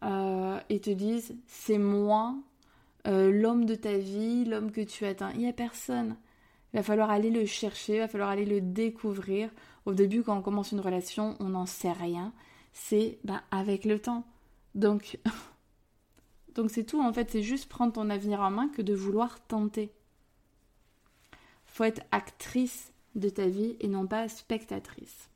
euh, 0.02 0.58
et 0.68 0.80
te 0.80 0.90
disent 0.90 1.34
c'est 1.46 1.78
moi, 1.78 2.34
euh, 3.06 3.30
l'homme 3.30 3.64
de 3.64 3.74
ta 3.74 3.96
vie, 3.96 4.44
l'homme 4.44 4.72
que 4.72 4.80
tu 4.80 5.04
attends. 5.06 5.30
Il 5.30 5.40
n'y 5.40 5.48
a 5.48 5.52
personne. 5.52 6.16
Il 6.72 6.76
va 6.76 6.82
falloir 6.82 7.10
aller 7.10 7.30
le 7.30 7.46
chercher, 7.46 7.94
il 7.94 8.00
va 8.00 8.08
falloir 8.08 8.30
aller 8.30 8.46
le 8.46 8.60
découvrir. 8.60 9.50
Au 9.86 9.94
début, 9.94 10.22
quand 10.22 10.36
on 10.36 10.42
commence 10.42 10.72
une 10.72 10.80
relation, 10.80 11.36
on 11.40 11.50
n'en 11.50 11.66
sait 11.66 11.92
rien. 11.92 12.32
C'est 12.72 13.18
bah, 13.24 13.42
avec 13.50 13.84
le 13.84 13.98
temps. 13.98 14.24
Donc, 14.74 15.18
donc 16.54 16.70
c'est 16.70 16.84
tout 16.84 17.00
en 17.02 17.12
fait. 17.12 17.30
C'est 17.30 17.42
juste 17.42 17.68
prendre 17.68 17.92
ton 17.92 18.10
avenir 18.10 18.40
en 18.40 18.50
main 18.50 18.68
que 18.68 18.82
de 18.82 18.94
vouloir 18.94 19.40
tenter. 19.46 19.92
Faut 21.66 21.84
être 21.84 22.02
actrice 22.10 22.92
de 23.14 23.28
ta 23.28 23.46
vie 23.46 23.76
et 23.80 23.88
non 23.88 24.06
pas 24.06 24.28
spectatrice. 24.28 25.28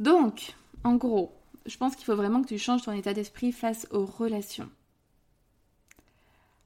Donc, 0.00 0.54
en 0.82 0.96
gros, 0.96 1.30
je 1.66 1.76
pense 1.76 1.94
qu'il 1.94 2.06
faut 2.06 2.16
vraiment 2.16 2.42
que 2.42 2.48
tu 2.48 2.58
changes 2.58 2.82
ton 2.82 2.92
état 2.92 3.12
d'esprit 3.12 3.52
face 3.52 3.86
aux 3.90 4.06
relations. 4.06 4.70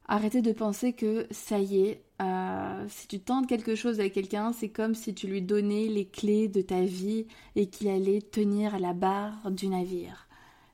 Arrêtez 0.07 0.41
de 0.41 0.53
penser 0.53 0.93
que 0.93 1.27
ça 1.33 1.59
y 1.59 1.81
est, 1.81 2.05
euh, 2.23 2.85
si 2.89 3.09
tu 3.09 3.19
tentes 3.19 3.49
quelque 3.49 3.75
chose 3.75 3.99
avec 3.99 4.13
quelqu'un, 4.13 4.53
c'est 4.53 4.69
comme 4.69 4.95
si 4.95 5.15
tu 5.15 5.27
lui 5.27 5.43
donnais 5.43 5.89
les 5.89 6.07
clés 6.07 6.47
de 6.47 6.61
ta 6.61 6.83
vie 6.83 7.27
et 7.57 7.69
qu'il 7.69 7.89
allait 7.89 8.23
tenir 8.23 8.79
la 8.79 8.93
barre 8.93 9.51
du 9.51 9.67
navire. 9.67 10.29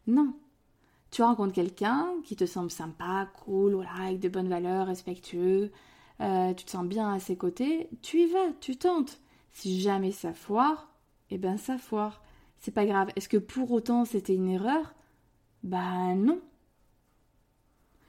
Non. 0.07 0.35
Tu 1.11 1.23
rencontres 1.23 1.55
quelqu'un 1.55 2.09
qui 2.25 2.37
te 2.37 2.45
semble 2.45 2.71
sympa, 2.71 3.31
cool, 3.43 3.75
voilà, 3.75 3.93
avec 4.03 4.21
de 4.21 4.29
bonnes 4.29 4.49
valeurs, 4.49 4.87
respectueux, 4.87 5.73
euh, 6.21 6.53
tu 6.53 6.67
te 6.67 6.71
sens 6.73 6.85
bien 6.85 7.11
à 7.11 7.21
ses 7.21 7.37
côtés, 7.37 7.89
tu 8.03 8.19
y 8.19 8.27
vas, 8.27 8.53
tu 8.61 8.77
tentes. 8.77 9.19
Si 9.53 9.81
jamais 9.81 10.13
ça 10.13 10.35
foire, 10.35 10.91
eh 11.31 11.39
ben 11.39 11.57
ça 11.57 11.79
foire 11.79 12.21
c'est 12.61 12.71
pas 12.71 12.87
grave. 12.87 13.11
Est-ce 13.17 13.29
que 13.29 13.37
pour 13.37 13.73
autant 13.73 14.05
c'était 14.05 14.35
une 14.35 14.49
erreur? 14.49 14.95
Bah 15.63 16.15
non. 16.15 16.41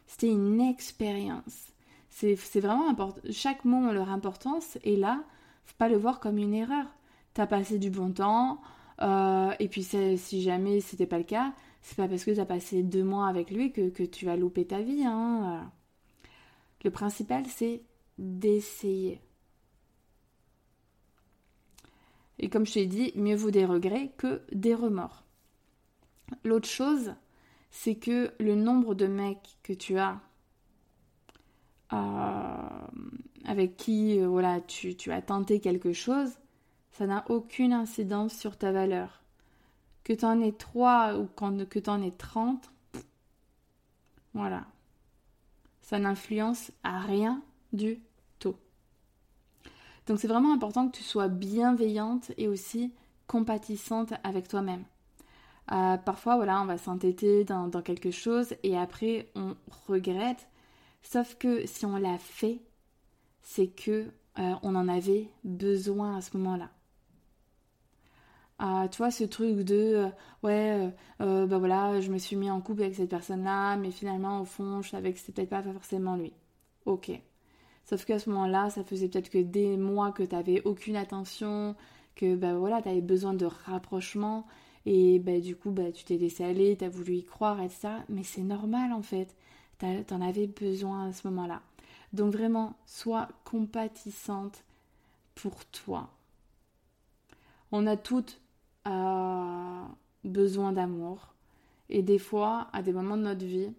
C'était 0.08 0.32
une 0.32 0.62
expérience. 0.62 1.74
C'est 2.10 2.36
vraiment 2.60 2.90
important. 2.90 3.22
Chaque 3.32 3.66
mot 3.66 3.88
a 3.88 3.94
leur 3.94 4.10
importance 4.10 4.78
et 4.84 4.96
là, 4.96 5.24
faut 5.66 5.78
pas 5.78 5.90
le 5.90 5.98
voir 5.98 6.20
comme 6.20 6.38
une 6.38 6.54
erreur. 6.54 6.86
T'as 7.34 7.48
passé 7.48 7.80
du 7.80 7.90
bon 7.90 8.12
temps 8.12 8.62
euh, 9.02 9.52
et 9.60 9.68
puis 9.68 9.84
si 9.84 10.42
jamais 10.42 10.82
c'était 10.82 11.08
pas 11.08 11.18
le 11.18 11.24
cas, 11.24 11.54
c'est 11.82 11.98
pas 11.98 12.08
parce 12.08 12.24
que 12.24 12.32
t'as 12.32 12.46
passé 12.46 12.84
deux 12.84 13.04
mois 13.04 13.28
avec 13.28 13.50
lui 13.50 13.72
que, 13.72 13.90
que 13.90 14.04
tu 14.04 14.26
vas 14.26 14.36
louper 14.36 14.66
ta 14.68 14.82
vie. 14.82 15.04
Hein. 15.06 15.72
Le 16.84 16.92
principal, 16.92 17.46
c'est 17.48 17.84
d'essayer. 18.18 19.22
Et 22.42 22.50
comme 22.50 22.66
je 22.66 22.74
t'ai 22.74 22.88
dit, 22.88 23.14
mieux 23.16 23.36
vaut 23.36 23.52
des 23.52 23.66
regrets 23.66 24.12
que 24.18 24.42
des 24.52 24.76
remords. 24.76 25.24
L'autre 26.44 26.68
chose, 26.68 27.14
c'est 27.70 27.96
que 27.96 28.34
le 28.40 28.56
nombre 28.56 28.96
de 28.96 29.08
mecs 29.08 29.58
que 29.64 29.74
tu 29.74 29.98
as 29.98 30.20
euh, 31.94 32.78
avec 33.46 33.78
qui 33.78 34.20
euh, 34.20 34.28
voilà, 34.28 34.60
tu, 34.62 35.12
as 35.12 35.22
tenté 35.22 35.60
quelque 35.60 35.94
chose, 35.94 36.32
ça 36.92 37.06
n'a 37.06 37.26
aucune 37.30 37.74
incidence 37.74 38.34
sur 38.34 38.58
ta 38.58 38.72
valeur. 38.72 39.22
Que 40.04 40.14
tu 40.14 40.26
en 40.26 40.42
aies 40.42 40.54
3 40.54 41.18
ou 41.20 41.28
que 41.28 41.80
tu 41.80 41.90
en 41.90 42.02
aies 42.02 42.14
30, 42.18 42.72
voilà. 44.34 44.66
Ça 45.82 46.00
n'influence 46.00 46.72
à 46.84 47.00
rien 47.00 47.44
du 47.74 48.02
donc 50.08 50.20
c'est 50.20 50.28
vraiment 50.28 50.54
important 50.54 50.88
que 50.88 50.98
tu 50.98 51.04
sois 51.04 51.28
bienveillante 51.28 52.32
et 52.38 52.48
aussi 52.48 52.94
compatissante 53.28 54.14
avec 54.24 54.48
toi-même. 54.48 54.84
Euh, 55.72 55.98
parfois, 55.98 56.36
voilà, 56.36 56.62
on 56.62 56.66
va 56.66 56.78
s'entêter 56.78 57.46
dans, 57.46 57.70
quelque 57.82 58.12
chose 58.12 58.56
et 58.64 58.78
après 58.78 59.30
on 59.36 59.56
regrette. 59.88 60.50
Sauf 61.02 61.36
que 61.36 61.66
si 61.66 61.86
on 61.86 61.98
l'a 61.98 62.18
fait, 62.18 62.60
c'est 63.42 63.68
que 63.68 64.08
euh, 64.40 64.54
on 64.64 64.76
en 64.76 64.88
avait 64.88 65.30
besoin 65.44 66.18
à 66.18 66.22
ce 66.22 66.36
moment-là. 66.38 66.70
Euh, 68.62 68.88
tu 68.90 68.98
vois, 68.98 69.12
ce 69.12 69.24
truc 69.24 69.62
de 69.62 70.08
ouais, 70.44 70.94
bah 71.20 71.58
voilà, 71.58 72.00
je 72.02 72.12
me 72.12 72.18
suis 72.18 72.36
mis 72.36 72.52
en 72.52 72.62
couple 72.62 72.84
avec 72.84 72.96
cette 72.96 73.10
personne-là, 73.10 73.78
mais 73.78 73.92
finalement, 73.92 74.42
au 74.42 74.46
fond, 74.46 74.82
je 74.82 74.90
savais 74.90 75.14
que 75.14 75.20
c'était 75.20 75.46
peut-être 75.46 75.64
pas 75.64 75.74
forcément 75.74 76.16
lui. 76.16 76.34
Ok. 76.86 77.12
Sauf 77.92 78.06
qu'à 78.06 78.20
ce 78.20 78.30
moment-là, 78.30 78.70
ça 78.70 78.86
faisait 78.86 79.10
peut-être 79.10 79.30
que 79.30 79.38
des 79.38 79.76
mois 79.76 80.14
que 80.14 80.24
tu 80.24 80.34
n'avais 80.34 80.62
aucune 80.64 80.96
attention, 80.96 81.76
que 82.16 82.36
ben 82.36 82.56
voilà, 82.56 82.82
besoin 83.02 83.34
de 83.34 83.46
rapprochement. 83.46 84.48
Et 84.86 85.20
bah, 85.20 85.42
du 85.42 85.58
coup, 85.58 85.72
bah, 85.72 85.92
tu 85.92 86.06
t'es 86.06 86.16
laissé 86.16 86.46
aller, 86.46 86.78
tu 86.78 86.86
as 86.86 86.90
voulu 86.90 87.16
y 87.16 87.24
croire, 87.26 87.62
etc. 87.62 87.90
Mais 88.08 88.24
c'est 88.24 88.44
normal 88.44 88.94
en 88.94 89.02
fait. 89.02 89.36
T'en 89.80 90.22
avais 90.22 90.48
besoin 90.48 91.10
à 91.10 91.12
ce 91.12 91.28
moment-là. 91.28 91.62
Donc 92.14 92.32
vraiment, 92.32 92.78
sois 92.86 93.28
compatissante 93.44 94.64
pour 95.36 95.66
toi. 95.66 96.12
On 97.74 97.86
a 97.88 97.98
toutes 97.98 98.40
euh, 98.88 99.84
besoin 100.24 100.72
d'amour. 100.72 101.34
Et 101.90 102.04
des 102.04 102.20
fois, 102.20 102.70
à 102.72 102.84
des 102.84 102.94
moments 102.94 103.18
de 103.18 103.24
notre 103.24 103.46
vie, 103.46 103.74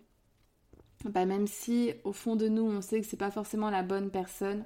bah, 1.11 1.27
même 1.27 1.47
si 1.47 1.93
au 2.05 2.13
fond 2.13 2.37
de 2.37 2.49
nous, 2.49 2.63
on 2.65 2.81
sait 2.81 3.01
que 3.01 3.07
c'est 3.07 3.17
pas 3.17 3.31
forcément 3.31 3.71
la 3.71 3.83
bonne 3.83 4.11
personne, 4.11 4.65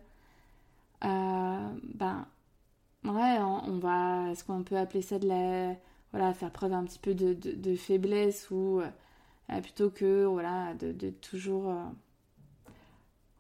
euh, 1.05 1.69
ben 1.95 2.27
ouais, 3.05 3.39
on, 3.41 3.79
va, 3.79 4.31
est-ce 4.31 4.45
qu'on 4.45 4.63
peut 4.65 4.77
appeler 4.77 5.03
ça 5.03 5.19
de 5.19 5.29
la, 5.29 5.75
voilà, 6.13 6.35
faire 6.35 6.51
preuve 6.53 6.73
un 6.73 6.85
petit 6.85 6.99
peu 6.99 7.15
de, 7.15 7.77
faiblesse 7.77 8.51
ou 8.51 8.81
euh, 8.81 9.61
plutôt 9.63 9.91
que 9.91 10.25
voilà, 10.25 10.75
de, 10.75 11.11
toujours, 11.11 11.71
euh, 11.71 11.85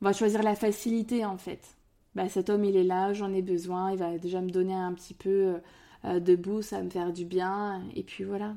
on 0.02 0.04
va 0.06 0.12
choisir 0.12 0.42
la 0.42 0.54
facilité 0.56 1.24
en 1.24 1.38
fait. 1.38 1.76
Bah, 2.14 2.28
cet 2.28 2.50
homme 2.50 2.64
il 2.64 2.76
est 2.76 2.84
là, 2.84 3.12
j'en 3.12 3.32
ai 3.32 3.42
besoin, 3.42 3.92
il 3.92 3.98
va 3.98 4.18
déjà 4.18 4.40
me 4.40 4.50
donner 4.50 4.74
un 4.74 4.94
petit 4.94 5.14
peu 5.14 5.60
de 6.04 6.36
boost, 6.36 6.70
ça 6.70 6.78
va 6.78 6.84
me 6.84 6.90
faire 6.90 7.12
du 7.12 7.24
bien, 7.24 7.82
et 7.94 8.02
puis 8.04 8.24
voilà. 8.24 8.54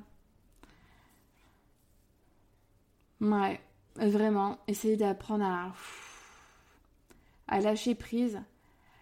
Ouais, 3.21 3.59
vraiment, 3.95 4.57
essayer 4.67 4.97
d'apprendre 4.97 5.45
à, 5.45 5.73
à 7.47 7.59
lâcher 7.59 7.95
prise 7.95 8.39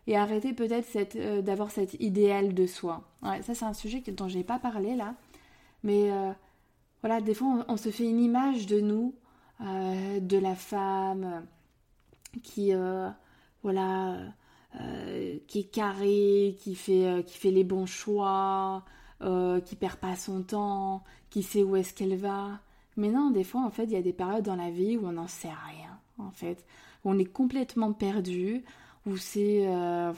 et 0.07 0.15
arrêter 0.15 0.53
peut-être 0.53 1.15
euh, 1.15 1.41
d'avoir 1.41 1.69
cet 1.69 1.95
idéal 1.95 2.53
de 2.53 2.65
soi. 2.65 3.03
Ça 3.21 3.53
c'est 3.53 3.65
un 3.65 3.73
sujet 3.73 4.01
dont 4.07 4.27
j'ai 4.27 4.43
pas 4.43 4.57
parlé 4.57 4.95
là, 4.95 5.13
mais 5.83 6.11
euh, 6.11 6.31
voilà, 7.01 7.21
des 7.21 7.33
fois 7.33 7.65
on, 7.67 7.77
se 7.77 7.89
fait 7.89 8.05
une 8.05 8.19
image 8.19 8.65
de 8.67 8.79
nous, 8.79 9.13
euh, 9.61 10.19
de 10.19 10.37
la 10.37 10.55
femme 10.55 11.45
qui, 12.41 12.71
voilà, 13.63 14.17
qui 15.47 15.59
est 15.59 15.71
carrée, 15.71 16.55
qui 16.59 16.75
fait, 16.75 17.23
qui 17.25 17.37
fait 17.37 17.51
les 17.51 17.63
bons 17.63 17.85
choix, 17.85 18.85
qui 19.19 19.75
perd 19.75 19.97
pas 19.97 20.15
son 20.15 20.43
temps, 20.43 21.03
qui 21.29 21.41
sait 21.43 21.63
où 21.63 21.75
est-ce 21.75 21.93
qu'elle 21.93 22.15
va. 22.15 22.59
Mais 22.97 23.09
non, 23.09 23.29
des 23.29 23.43
fois, 23.43 23.61
en 23.61 23.69
fait, 23.69 23.85
il 23.85 23.91
y 23.91 23.95
a 23.95 24.01
des 24.01 24.13
périodes 24.13 24.43
dans 24.43 24.55
la 24.55 24.71
vie 24.71 24.97
où 24.97 25.07
on 25.07 25.13
n'en 25.13 25.27
sait 25.27 25.47
rien, 25.47 25.99
en 26.17 26.31
fait. 26.31 26.65
Où 27.05 27.11
on 27.11 27.17
est 27.17 27.25
complètement 27.25 27.93
perdu, 27.93 28.63
où 29.05 29.17
c'est... 29.17 29.65
Euh, 29.67 30.11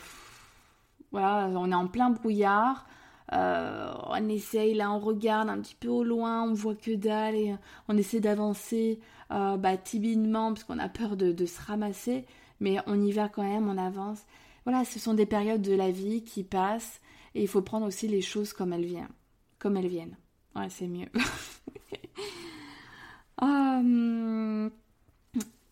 voilà, 1.12 1.50
on 1.56 1.72
est 1.72 1.76
en 1.76 1.88
plein 1.88 2.10
brouillard. 2.10 2.88
Euh, 3.34 3.92
on 4.08 4.30
essaye, 4.30 4.74
là, 4.74 4.92
on 4.92 5.00
regarde 5.00 5.50
un 5.50 5.60
petit 5.60 5.76
peu 5.76 5.90
au 5.90 6.04
loin, 6.04 6.44
on 6.44 6.54
voit 6.54 6.76
que 6.76 6.96
dalle 6.96 7.36
et 7.36 7.56
on 7.88 7.98
essaie 7.98 8.20
d'avancer 8.20 9.00
euh, 9.32 9.58
bah, 9.58 9.78
timidement 9.78 10.54
parce 10.54 10.64
qu'on 10.64 10.80
a 10.80 10.90
peur 10.90 11.16
de, 11.16 11.32
de, 11.32 11.46
se 11.46 11.62
ramasser, 11.62 12.26
mais 12.60 12.78
on 12.88 13.00
y 13.00 13.12
va 13.12 13.30
quand 13.30 13.44
même, 13.44 13.70
on 13.70 13.78
avance. 13.78 14.26
Voilà, 14.66 14.84
ce 14.86 15.00
sont 15.00 15.14
des 15.14 15.28
périodes 15.28 15.62
de 15.62 15.76
la 15.76 15.92
vie 15.92 16.24
qui 16.24 16.44
passent 16.44 17.02
et 17.36 17.42
il 17.42 17.48
faut 17.48 17.62
prendre 17.62 17.86
aussi 17.86 18.08
les 18.08 18.22
choses 18.22 18.54
comme 18.54 18.74
elles 18.74 18.86
viennent. 18.86 19.08
Comme 19.60 19.78
elles 19.78 19.88
viennent. 19.88 20.18
Ouais, 20.56 20.70
c'est 20.70 20.88
mieux. 20.88 21.10
Euh, 23.42 24.70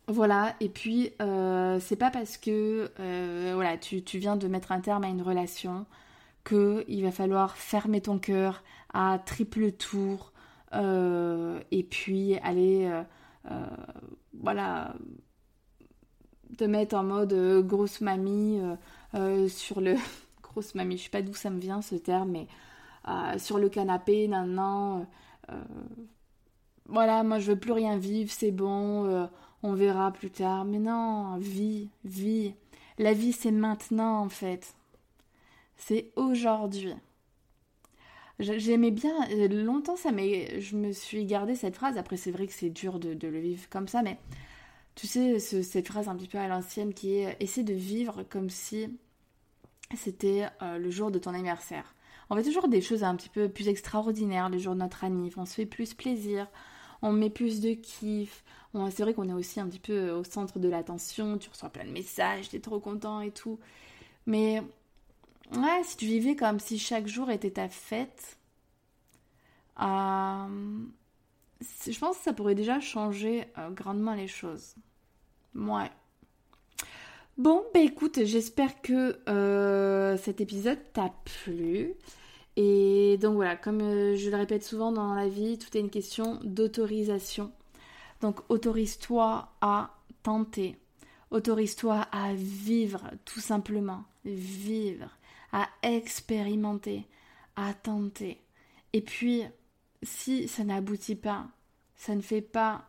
voilà, 0.08 0.56
et 0.62 0.70
puis 0.70 1.12
euh, 1.22 1.80
c'est 1.80 1.96
pas 1.98 2.12
parce 2.12 2.38
que 2.38 2.92
euh, 3.00 3.52
voilà, 3.56 3.78
tu, 3.78 4.02
viens 4.18 4.38
de 4.38 4.48
mettre 4.48 4.72
un 4.72 4.80
terme 4.80 5.04
à 5.04 5.10
une 5.10 5.22
relation 5.22 5.86
que 6.44 6.86
il 6.88 7.04
va 7.04 7.12
falloir 7.12 7.58
fermer 7.58 8.02
ton 8.02 8.20
cœur 8.20 8.64
à 8.94 9.20
triple 9.20 9.72
tour 9.74 10.32
et 10.74 11.84
puis 11.90 12.38
aller 12.38 12.90
voilà 14.34 14.94
te 16.58 16.64
mettre 16.64 16.96
en 16.96 17.04
mode 17.04 17.66
grosse 17.66 18.02
mamie 18.02 18.62
sur 19.50 19.82
le 19.82 19.96
grosse 20.44 20.76
mamie, 20.76 20.98
je 20.98 21.04
sais 21.04 21.10
pas 21.10 21.22
d'où 21.22 21.34
ça 21.34 21.50
me 21.50 21.60
vient 21.60 21.82
ce 21.82 21.96
terme, 21.96 22.32
mais 22.32 22.48
sur 23.38 23.60
le 23.60 23.70
canapé, 23.70 24.28
nan, 24.28 25.06
voilà, 26.88 27.24
moi 27.24 27.40
je 27.40 27.52
veux 27.52 27.60
plus 27.60 27.74
rien 27.74 27.98
vivre, 27.98 28.32
c'est 28.32 28.52
bon, 28.52 29.06
euh, 29.06 29.26
on 29.64 29.74
verra 29.74 30.12
plus 30.12 30.32
tard. 30.32 30.66
Mais 30.66 30.80
non, 30.80 31.38
vie, 31.38 31.90
vie. 32.06 32.54
La 32.98 33.14
vie 33.14 33.34
c'est 33.34 33.52
maintenant 33.52 34.22
en 34.22 34.30
fait. 34.30 34.74
C'est 35.78 36.12
aujourd'hui. 36.16 36.94
J'aimais 38.40 38.92
bien, 38.92 39.14
longtemps 39.50 39.96
ça 39.96 40.12
mais 40.12 40.62
je 40.62 40.76
me 40.78 40.92
suis 40.92 41.26
gardé 41.26 41.56
cette 41.56 41.76
phrase. 41.76 41.98
Après 41.98 42.18
c'est 42.18 42.32
vrai 42.32 42.48
que 42.48 42.54
c'est 42.54 42.70
dur 42.70 43.00
de, 43.00 43.28
le 43.28 43.40
vivre 43.40 43.68
comme 43.70 43.88
ça, 43.88 44.02
mais 44.02 44.18
tu 44.96 45.08
sais 45.08 45.40
cette 45.40 45.88
phrase 45.88 46.08
un 46.08 46.16
petit 46.16 46.28
peu 46.28 46.38
à 46.38 46.48
l'ancienne 46.48 46.94
qui 46.94 47.16
est 47.16 47.36
essaie 47.40 47.64
de 47.64 47.74
vivre 47.74 48.24
comme 48.24 48.50
si 48.50 48.88
c'était 49.96 50.48
euh, 50.62 50.78
le 50.78 50.90
jour 50.90 51.12
de 51.12 51.20
ton 51.20 51.34
anniversaire. 51.34 51.96
On 52.30 52.36
fait 52.36 52.44
toujours 52.44 52.68
des 52.68 52.82
choses 52.82 53.04
un 53.04 53.16
petit 53.16 53.30
peu 53.30 53.50
plus 53.50 53.68
extraordinaires 53.70 54.50
le 54.50 54.58
jour 54.58 54.74
de 54.74 54.80
notre 54.80 55.04
anniversaire. 55.04 55.44
On 55.44 55.46
se 55.46 55.54
fait 55.54 55.66
plus 55.66 55.94
plaisir 55.94 56.48
on 57.02 57.12
met 57.12 57.30
plus 57.30 57.62
de 57.62 57.74
kiff. 57.74 58.44
c'est 58.92 59.04
vrai 59.04 59.14
qu'on 59.14 59.30
est 59.30 59.34
aussi 59.34 59.60
un 59.60 59.68
petit 59.68 59.80
peu 59.80 60.12
au 60.12 60.24
centre 60.24 60.60
de 60.60 60.68
l'attention, 60.70 61.38
tu 61.38 61.50
reçois 61.50 61.70
plein 61.70 61.86
de 61.86 61.92
messages, 61.92 62.50
t'es 62.50 62.60
trop 62.60 62.80
content 62.80 63.22
et 63.22 63.32
tout. 63.32 63.60
Mais 64.26 64.62
ouais, 65.54 65.84
si 65.84 65.98
tu 65.98 66.06
vivais 66.06 66.36
comme 66.36 66.60
si 66.60 66.80
chaque 66.80 67.08
jour 67.08 67.30
était 67.30 67.52
ta 67.52 67.70
fête, 67.70 68.38
euh, 69.80 70.48
je 71.88 72.00
pense 72.00 72.18
que 72.18 72.24
ça 72.24 72.34
pourrait 72.34 72.56
déjà 72.56 72.80
changer 72.80 73.46
euh, 73.58 73.70
grandement 73.70 74.14
les 74.14 74.28
choses. 74.28 74.76
Ouais. 75.56 75.90
Bon, 77.38 77.64
bah 77.74 77.82
écoute, 77.82 78.24
j'espère 78.24 78.82
que 78.82 79.20
euh, 79.30 80.18
cet 80.18 80.42
épisode 80.42 80.80
t'a 80.94 81.14
plu. 81.44 81.94
Et 82.60 83.20
donc 83.22 83.36
voilà, 83.36 83.56
comme 83.56 83.82
euh, 83.82 84.16
je 84.16 84.32
le 84.32 84.36
répète 84.36 84.64
souvent 84.64 84.92
dans 84.92 85.14
la 85.14 85.30
vie, 85.30 85.60
tout 85.60 85.78
est 85.78 85.80
une 85.80 85.92
question 85.92 86.40
d'autorisation. 86.44 87.52
Donc 88.20 88.40
autorise-toi 88.50 89.50
à 89.62 89.92
tenter, 90.24 90.76
autorise-toi 91.30 92.08
à 92.12 92.34
vivre 92.34 93.12
tout 93.26 93.40
simplement, 93.40 94.06
vivre, 94.26 95.16
à 95.54 95.70
expérimenter, 95.84 97.06
à 97.56 97.76
tenter. 97.76 98.42
Et 98.92 99.02
puis, 99.02 99.44
si 100.02 100.48
ça 100.48 100.64
n'aboutit 100.64 101.16
pas, 101.16 101.46
ça 101.96 102.16
ne 102.16 102.22
fait 102.22 102.42
pas, 102.42 102.86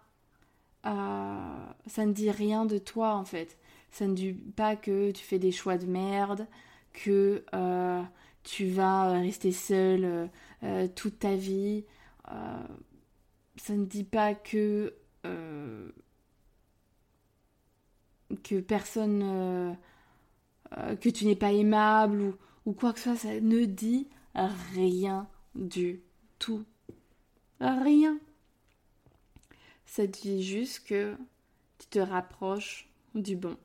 euh, 0.86 1.66
ça 1.86 2.06
ne 2.06 2.12
dit 2.12 2.30
rien 2.30 2.64
de 2.64 2.78
toi 2.78 3.16
en 3.16 3.24
fait. 3.26 3.58
Ça 3.90 4.06
ne 4.06 4.14
dit 4.14 4.32
pas 4.32 4.76
que 4.76 5.10
tu 5.10 5.22
fais 5.22 5.38
des 5.38 5.52
choix 5.52 5.76
de 5.76 5.86
merde, 5.86 6.46
que 6.94 7.44
euh, 7.54 8.02
tu 8.48 8.66
vas 8.70 9.10
euh, 9.10 9.20
rester 9.20 9.52
seul 9.52 10.04
euh, 10.04 10.26
euh, 10.62 10.88
toute 10.88 11.18
ta 11.18 11.36
vie. 11.36 11.84
ça 13.56 13.74
ne 13.74 13.84
dit 13.84 14.04
pas 14.04 14.34
que 14.34 14.94
personne 18.66 19.76
que 21.00 21.08
tu 21.08 21.26
n'es 21.26 21.36
pas 21.36 21.52
aimable 21.52 22.20
ou, 22.20 22.36
ou, 22.66 22.72
quoi 22.72 22.92
que 22.92 22.98
ce 22.98 23.04
soit, 23.04 23.16
ça 23.16 23.40
ne 23.40 23.64
dit 23.64 24.08
rien 24.74 25.28
du 25.54 26.00
tout. 26.38 26.64
Rien. 27.60 28.18
Ça 29.84 30.06
dit 30.06 30.42
juste 30.42 30.86
que 30.86 31.16
tu 31.78 31.86
te 31.88 31.98
rapproches 31.98 32.88
du 33.14 33.36
bon. 33.36 33.56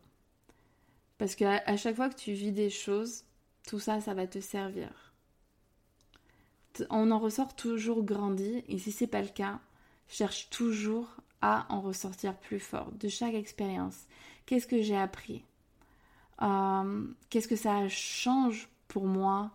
Parce 1.18 1.36
qu'à 1.36 1.64
à 1.66 1.78
chaque 1.78 1.96
fois 1.96 2.10
que 2.10 2.16
tu 2.16 2.34
vis 2.34 2.52
des 2.52 2.70
choses, 2.70 3.24
tout 3.68 3.80
ça, 3.80 4.02
ça 4.02 4.14
va 4.14 4.28
te 4.28 4.40
servir. 4.40 4.90
On 6.90 7.12
en 7.12 7.20
ressort 7.20 7.56
toujours 7.56 8.04
grandi, 8.04 8.64
et 8.68 8.80
si 8.80 8.92
c'est 8.92 9.08
pas 9.08 9.22
le 9.22 9.28
cas, 9.28 9.60
cherche 10.08 10.50
toujours 10.50 11.08
à 11.42 11.66
en 11.70 11.82
ressortir 11.82 12.36
plus 12.36 12.60
fort 12.60 12.92
de 12.94 13.08
chaque 13.08 13.36
expérience. 13.36 14.06
Qu'est-ce 14.46 14.68
que 14.68 14.82
j'ai 14.82 14.98
appris? 14.98 15.44
Euh, 16.42 17.08
Qu'est-ce 17.30 17.48
que 17.48 17.56
ça 17.56 17.88
change 17.90 18.70
pour 18.88 19.06
moi 19.06 19.52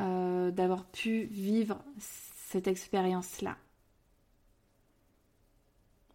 euh, 0.00 0.50
d'avoir 0.50 0.84
pu 0.86 1.24
vivre 1.24 1.82
cette 1.98 2.66
expérience-là? 2.66 3.56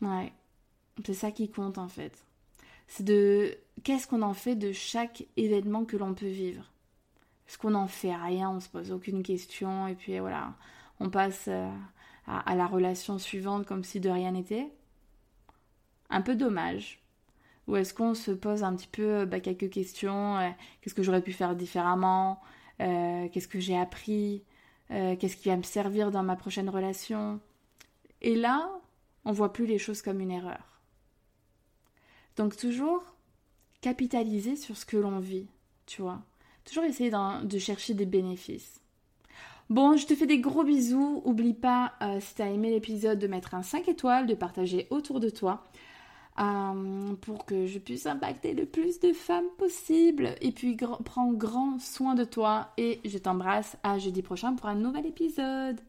Ouais, 0.01 0.33
c'est 1.05 1.13
ça 1.13 1.31
qui 1.31 1.49
compte 1.49 1.77
en 1.77 1.87
fait. 1.87 2.25
C'est 2.87 3.03
de 3.03 3.57
qu'est-ce 3.83 4.07
qu'on 4.07 4.21
en 4.21 4.33
fait 4.33 4.55
de 4.55 4.71
chaque 4.71 5.25
événement 5.37 5.85
que 5.85 5.97
l'on 5.97 6.13
peut 6.13 6.27
vivre? 6.27 6.71
Est-ce 7.51 7.57
qu'on 7.57 7.71
n'en 7.71 7.87
fait 7.87 8.15
rien, 8.15 8.49
on 8.49 8.61
se 8.61 8.69
pose 8.69 8.93
aucune 8.93 9.23
question 9.23 9.85
et 9.85 9.93
puis 9.93 10.17
voilà, 10.19 10.53
on 11.01 11.09
passe 11.09 11.49
euh, 11.49 11.69
à, 12.25 12.55
la 12.55 12.65
relation 12.65 13.17
suivante 13.17 13.65
comme 13.65 13.83
si 13.83 13.99
de 13.99 14.09
rien 14.09 14.31
n'était 14.31 14.71
Un 16.09 16.21
peu 16.21 16.35
dommage. 16.35 17.03
Ou 17.67 17.75
est-ce 17.75 17.93
qu'on 17.93 18.13
se 18.13 18.31
pose 18.31 18.63
un 18.63 18.73
petit 18.73 18.87
peu 18.87 19.25
bah, 19.25 19.41
quelques 19.41 19.69
questions 19.69 20.37
euh, 20.37 20.49
Qu'est-ce 20.79 20.95
que 20.95 21.03
j'aurais 21.03 21.21
pu 21.21 21.33
faire 21.33 21.53
différemment 21.57 22.39
euh, 22.79 23.27
Qu'est-ce 23.27 23.49
que 23.49 23.59
j'ai 23.59 23.77
appris 23.77 24.45
euh, 24.91 25.17
Qu'est-ce 25.17 25.35
qui 25.35 25.49
va 25.49 25.57
me 25.57 25.63
servir 25.63 26.09
dans 26.09 26.23
ma 26.23 26.37
prochaine 26.37 26.69
relation 26.69 27.41
Et 28.21 28.37
là, 28.37 28.71
on 29.25 29.33
voit 29.33 29.51
plus 29.51 29.65
les 29.65 29.77
choses 29.77 30.01
comme 30.01 30.21
une 30.21 30.31
erreur. 30.31 30.79
Donc 32.37 32.55
toujours 32.55 33.03
capitaliser 33.81 34.55
sur 34.55 34.77
ce 34.77 34.85
que 34.85 34.95
l'on 34.95 35.19
vit, 35.19 35.49
tu 35.85 36.01
vois. 36.01 36.21
Toujours 36.71 36.85
essayer 36.85 37.11
de 37.11 37.59
chercher 37.59 37.93
des 37.93 38.05
bénéfices. 38.05 38.79
Bon, 39.69 39.97
je 39.97 40.07
te 40.07 40.15
fais 40.15 40.25
des 40.25 40.39
gros 40.39 40.63
bisous. 40.63 41.21
Oublie 41.25 41.53
pas, 41.53 41.91
euh, 42.01 42.21
si 42.21 42.35
tu 42.35 42.41
as 42.43 42.49
aimé 42.49 42.69
l'épisode, 42.69 43.19
de 43.19 43.27
mettre 43.27 43.55
un 43.55 43.61
5 43.61 43.89
étoiles, 43.89 44.25
de 44.25 44.35
partager 44.35 44.87
autour 44.89 45.19
de 45.19 45.29
toi. 45.29 45.65
Euh, 46.39 47.13
pour 47.19 47.45
que 47.45 47.65
je 47.65 47.77
puisse 47.77 48.05
impacter 48.05 48.53
le 48.53 48.65
plus 48.65 49.01
de 49.01 49.11
femmes 49.11 49.49
possible. 49.57 50.35
Et 50.39 50.53
puis, 50.53 50.77
prends 51.03 51.33
grand 51.33 51.77
soin 51.77 52.15
de 52.15 52.23
toi 52.23 52.69
et 52.77 53.01
je 53.03 53.17
t'embrasse 53.17 53.75
à 53.83 53.99
jeudi 53.99 54.21
prochain 54.21 54.55
pour 54.55 54.67
un 54.69 54.75
nouvel 54.75 55.05
épisode. 55.05 55.81